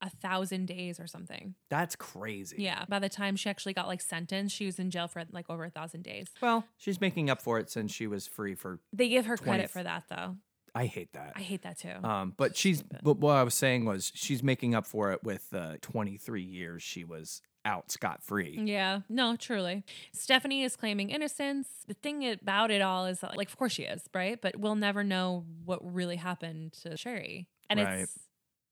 [0.00, 1.54] a thousand days or something.
[1.70, 2.56] That's crazy.
[2.58, 2.84] Yeah.
[2.88, 5.64] By the time she actually got like sentenced, she was in jail for like over
[5.64, 6.28] a thousand days.
[6.40, 8.78] Well, she's making up for it since she was free for.
[8.92, 10.36] They give her 20 credit for that though.
[10.74, 11.32] I hate that.
[11.34, 11.94] I hate that too.
[12.04, 12.78] Um, but she's.
[12.78, 13.00] Stupid.
[13.02, 16.82] But what I was saying was she's making up for it with the 23 years
[16.82, 18.58] she was out scot free.
[18.64, 19.82] yeah, no, truly.
[20.12, 21.68] Stephanie is claiming innocence.
[21.86, 24.40] The thing about it all is that, like, of course she is, right?
[24.40, 27.48] But we'll never know what really happened to Sherri.
[27.68, 27.98] And Right.
[28.00, 28.18] it's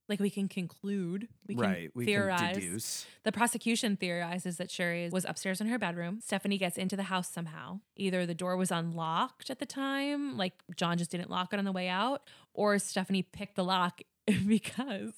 [0.09, 1.91] like we can conclude, we can right.
[1.95, 2.39] We theorize.
[2.41, 3.07] can deduce.
[3.25, 6.21] The prosecution theorizes that Sherri was upstairs in her bedroom.
[6.23, 7.81] Stephanie gets into the house somehow.
[7.97, 11.65] Either the door was unlocked at the time, like John just didn't lock it on
[11.65, 12.23] the way out,
[12.55, 14.01] or Stephanie picked the lock
[14.47, 15.13] because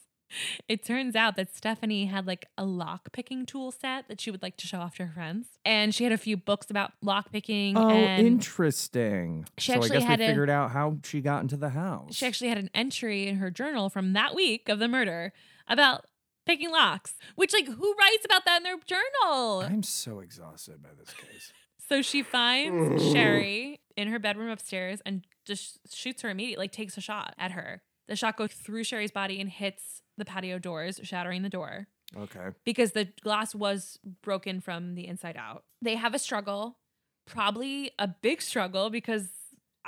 [0.69, 4.43] it turns out that Stephanie had like a lock picking tool set that she would
[4.43, 5.47] like to show off to her friends.
[5.65, 7.77] And she had a few books about lock picking.
[7.77, 9.47] Oh, and interesting.
[9.59, 12.15] She so I guess had we a- figured out how she got into the house.
[12.15, 15.33] She actually had an entry in her journal from that week of the murder
[15.69, 16.07] about
[16.47, 19.61] picking locks, which, like, who writes about that in their journal?
[19.61, 21.53] I'm so exhausted by this case.
[21.89, 26.99] So she finds Sherri in her bedroom upstairs and just shoots her immediately, like takes
[26.99, 27.81] a shot at her.
[28.09, 31.87] The shot goes through Sherri's body and hits the patio doors, shattering the door
[32.17, 32.49] Okay.
[32.65, 35.65] because the glass was broken from the inside out.
[35.83, 36.79] They have a struggle,
[37.27, 39.29] probably a big struggle because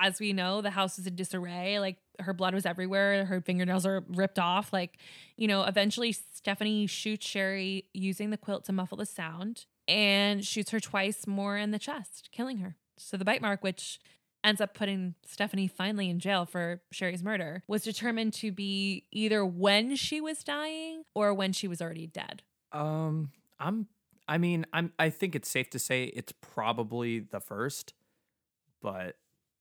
[0.03, 1.79] as we know, the house is in disarray.
[1.79, 3.27] Like her blood was everywhere.
[3.27, 4.73] Her fingernails are ripped off.
[4.73, 4.97] Like,
[5.37, 10.71] you know, eventually Stephanie shoots Sherri using the quilt to muffle the sound and shoots
[10.71, 12.77] her twice more in the chest, killing her.
[12.97, 13.99] So the bite mark, which
[14.43, 19.45] ends up putting Stephanie finally in jail for Sherri's murder, was determined to be either
[19.45, 22.43] when she was dying or when she was already dead.
[22.73, 23.87] Um, I'm.
[24.29, 24.93] I mean, I'm.
[24.99, 27.95] I think it's safe to say it's probably the first,
[28.81, 29.17] but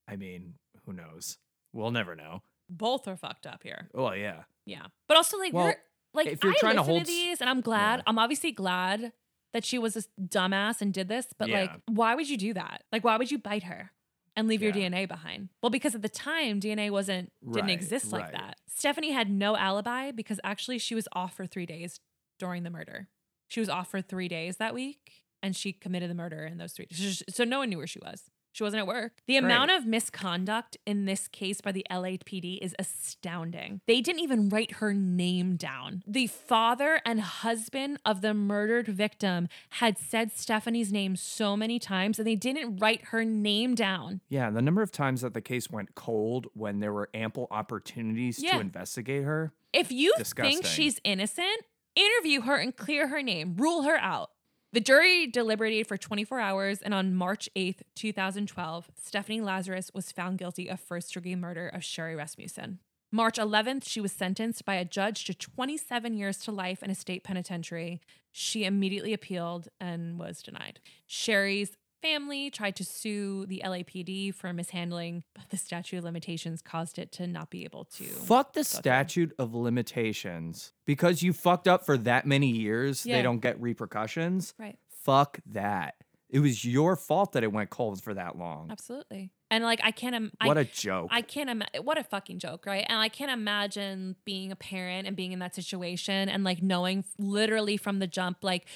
[0.07, 1.38] I mean, who knows?
[1.73, 2.41] We'll never know.
[2.69, 3.89] Both are fucked up here.
[3.93, 4.43] Well, yeah.
[4.65, 4.85] Yeah.
[5.07, 5.76] But also like Well, we're
[6.14, 7.97] like if you're I trying to hold to these and I'm glad.
[7.97, 8.03] Yeah.
[8.07, 9.11] I'm obviously glad
[9.53, 12.84] that she was a dumbass and did this, but like why would you do that?
[12.91, 13.91] Like why would you bite her?
[14.39, 15.49] And leave your DNA behind.
[15.61, 18.31] Well, because at the time DNA wasn't didn't Right, exist like right.
[18.33, 18.57] that.
[18.67, 21.99] Stephanie had no alibi because actually she was off for three days
[22.39, 23.09] during the murder.
[23.49, 26.71] She was off for three days that week, and she committed the murder in those
[26.73, 27.21] three days.
[27.29, 28.23] So no one knew where she was.
[28.51, 29.13] She wasn't at work.
[29.27, 29.80] The amount Right.
[29.80, 33.81] of misconduct in this case by the LAPD is astounding.
[33.88, 36.03] They didn't even write her name down.
[36.07, 42.19] The father and husband of the murdered victim had said Stephanie's name so many times
[42.19, 44.21] and they didn't write her name down.
[44.30, 48.41] Yeah, the number of times that the case went cold when there were ample opportunities
[48.41, 48.53] Yeah.
[48.55, 49.53] to investigate her.
[49.73, 50.61] If you Disgusting.
[50.61, 51.65] think she's innocent,
[51.95, 54.31] interview her and clear her name, rule her out.
[54.71, 60.37] The jury deliberated for 24 hours, and on March 8th, 2012, Stephanie Lazarus was found
[60.37, 62.77] guilty of first degree murder of Sherri Rasmussen.
[63.11, 66.95] March 11th, she was sentenced by a judge to 27 years to life in a
[66.95, 67.99] state penitentiary.
[68.31, 70.79] She immediately appealed and was denied.
[71.07, 76.97] Sherri's family tried to sue the LAPD for mishandling, but the statute of limitations caused
[76.99, 78.03] it to not be able to.
[78.05, 80.73] Fuck the statute of limitations.
[80.85, 83.17] Because you fucked up for that many years, Yeah.
[83.17, 84.53] they don't get repercussions.
[84.57, 84.77] Right.
[84.89, 85.95] Fuck that.
[86.30, 88.69] It was your fault that it went cold for that long.
[88.69, 89.31] Absolutely.
[89.49, 91.07] And like, I can't, Im- What I, a joke.
[91.11, 92.85] I can't imagine what a fucking joke, right?
[92.88, 97.03] And I can't imagine being a parent and being in that situation and like knowing
[97.17, 98.67] literally from the jump, like,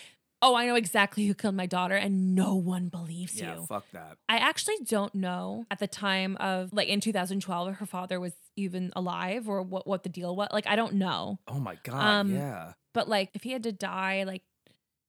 [0.44, 3.66] oh, I know exactly who killed my daughter, and no one believes yeah, you.
[3.66, 4.18] fuck that.
[4.28, 8.34] I actually don't know at the time of like in 2012 if her father was
[8.56, 10.50] even alive or what what the deal was.
[10.52, 11.40] Like, I don't know.
[11.48, 12.74] Oh my god, Um, yeah.
[12.94, 14.44] But like, if he had to die, like,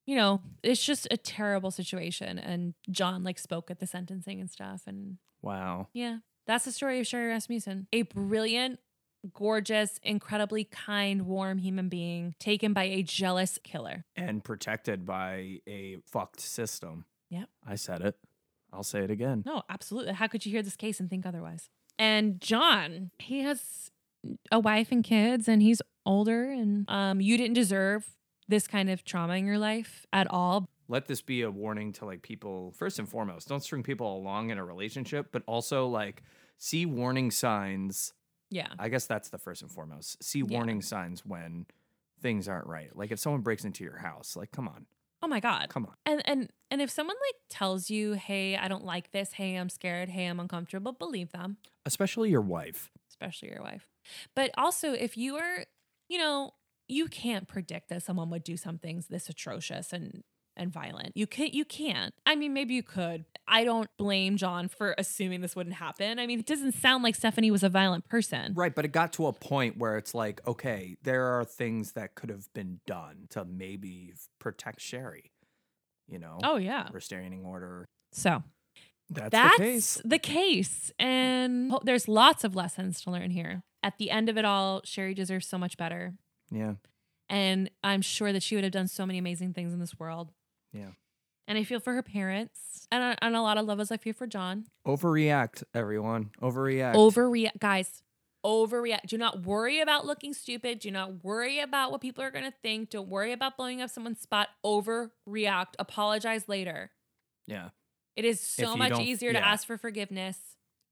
[0.06, 2.39] you know, it's just a terrible situation.
[2.39, 5.89] And John like spoke at the sentencing and stuff, and Wow.
[5.93, 8.78] yeah, that's the story of Sherri Rasmussen, a brilliant,
[9.33, 14.05] gorgeous, incredibly kind, warm human being taken by a jealous killer.
[14.17, 17.05] And protected by a fucked system.
[17.31, 17.49] Yep.
[17.67, 18.17] I said it.
[18.73, 19.43] I'll say it again.
[19.47, 20.15] No, absolutely.
[20.15, 21.71] How could you hear this case and think otherwise?
[21.99, 23.91] And John, he has
[24.51, 28.17] a wife and kids, and he's older, and um, you didn't deserve
[28.49, 30.69] this kind of trauma in your life at all.
[30.89, 33.49] Let this be a warning to like people first and foremost.
[33.49, 36.23] Don't string people along in a relationship, but also like
[36.59, 38.13] see warning signs
[38.51, 38.69] Yeah.
[38.79, 40.23] I guess that's the first and foremost.
[40.23, 40.57] See Yeah.
[40.59, 41.66] warning signs when
[42.21, 42.95] things aren't right.
[42.97, 44.87] Like if someone breaks into your house, like come on,
[45.23, 45.69] Oh my God.
[45.71, 45.95] come on.
[46.07, 49.33] And and and if someone like tells you, "Hey, I don't like this.
[49.33, 50.09] Hey, I'm scared.
[50.11, 51.57] Hey, I'm uncomfortable," believe them.
[51.87, 52.91] Especially your wife.
[53.09, 53.89] especially your wife.
[54.35, 55.65] But also, if you are,
[56.09, 56.53] you know,
[56.89, 60.25] you can't predict that someone would do something this atrocious and
[60.56, 61.12] and violent.
[61.16, 61.52] You can't.
[61.55, 62.14] You can't.
[62.26, 63.24] I mean, maybe you could.
[63.47, 66.18] I don't blame John for assuming this wouldn't happen.
[66.18, 68.55] I mean, it doesn't sound like Stephanie was a violent person.
[68.55, 72.14] Right, but it got to a point where it's like, okay, there are things that
[72.14, 75.31] could have been done to maybe protect Sherri.
[76.09, 76.89] You know, Oh yeah.
[76.93, 77.86] restraining order.
[78.12, 78.43] So
[79.10, 80.02] That's, that's the case.
[80.05, 83.62] the case, and there's lots of lessons to learn here.
[83.82, 86.14] At the end of it all, Sherri deserves so much better,
[86.51, 86.74] Yeah,
[87.28, 90.32] and I'm sure that she would have done so many amazing things in this world.
[90.75, 90.91] Yeah.
[91.47, 92.87] And I feel for her parents.
[92.91, 94.67] And on- on a lot of levels, I feel for John.
[94.87, 96.31] Overreact, everyone.
[96.41, 96.95] Overreact.
[96.95, 97.59] Overreact.
[97.59, 98.03] Guys,
[98.45, 99.07] overreact.
[99.09, 100.79] Do not worry about looking stupid.
[100.79, 102.91] Do not worry about what people are going to think.
[102.91, 104.49] Don't worry about blowing up someone's spot.
[104.65, 105.75] Overreact.
[105.79, 106.91] Apologize later.
[107.47, 107.71] yeah.
[108.17, 110.39] It is so much easier to ask for forgiveness.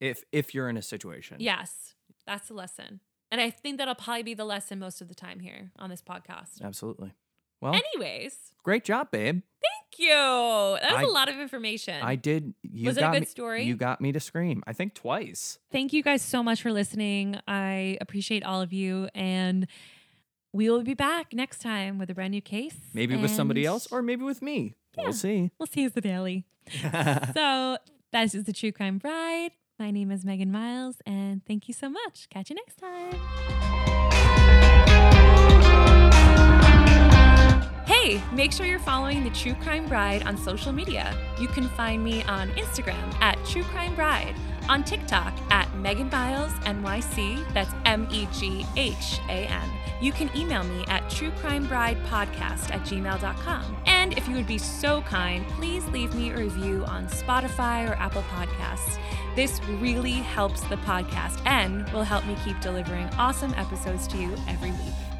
[0.00, 1.36] If if you're in a situation.
[1.38, 1.94] Yes,
[2.26, 2.98] that's the lesson.
[3.30, 6.02] And I think that'll probably be the lesson most of the time here on this
[6.02, 6.60] podcast.
[6.60, 7.12] Absolutely.
[7.62, 9.40] Well, Anyways, great job, babe.
[9.62, 10.08] thank you.
[10.08, 12.02] That was I- a lot of information.
[12.02, 12.54] I did.
[12.62, 13.62] You Was it a got good me- story?
[13.62, 14.62] You got me to scream.
[14.66, 15.58] I think twice.
[15.70, 17.38] Thank you guys so much for listening.
[17.46, 19.08] I appreciate all of you.
[19.14, 19.66] And
[20.52, 22.74] we will be back next time with a brand new case.
[22.92, 24.74] Maybe with somebody else, or maybe with me.
[24.98, 25.04] Yeah.
[25.04, 25.50] We'll see.
[25.58, 26.44] we'll see who's the daily.
[26.80, 27.78] so
[28.12, 29.52] that is the True Crime Bride.
[29.78, 32.28] My name is Meghan Miles, and thank you so much.
[32.28, 33.71] Catch you next time.
[37.86, 41.16] Hey, make sure you're following the True Crime Bride on social media.
[41.40, 44.36] You can find me on Instagram at True Crime Bride,
[44.68, 49.68] on TikTok at Meghan Miles NYC, that's M E G H A N.
[50.00, 53.76] You can email me at truecrimebridepodcast at gmail.com.
[53.86, 57.94] And if you would be so kind, please leave me a review on Spotify or
[57.94, 58.98] Apple Podcasts.
[59.34, 64.36] This really helps the podcast and will help me keep delivering awesome episodes to you
[64.48, 65.11] every week.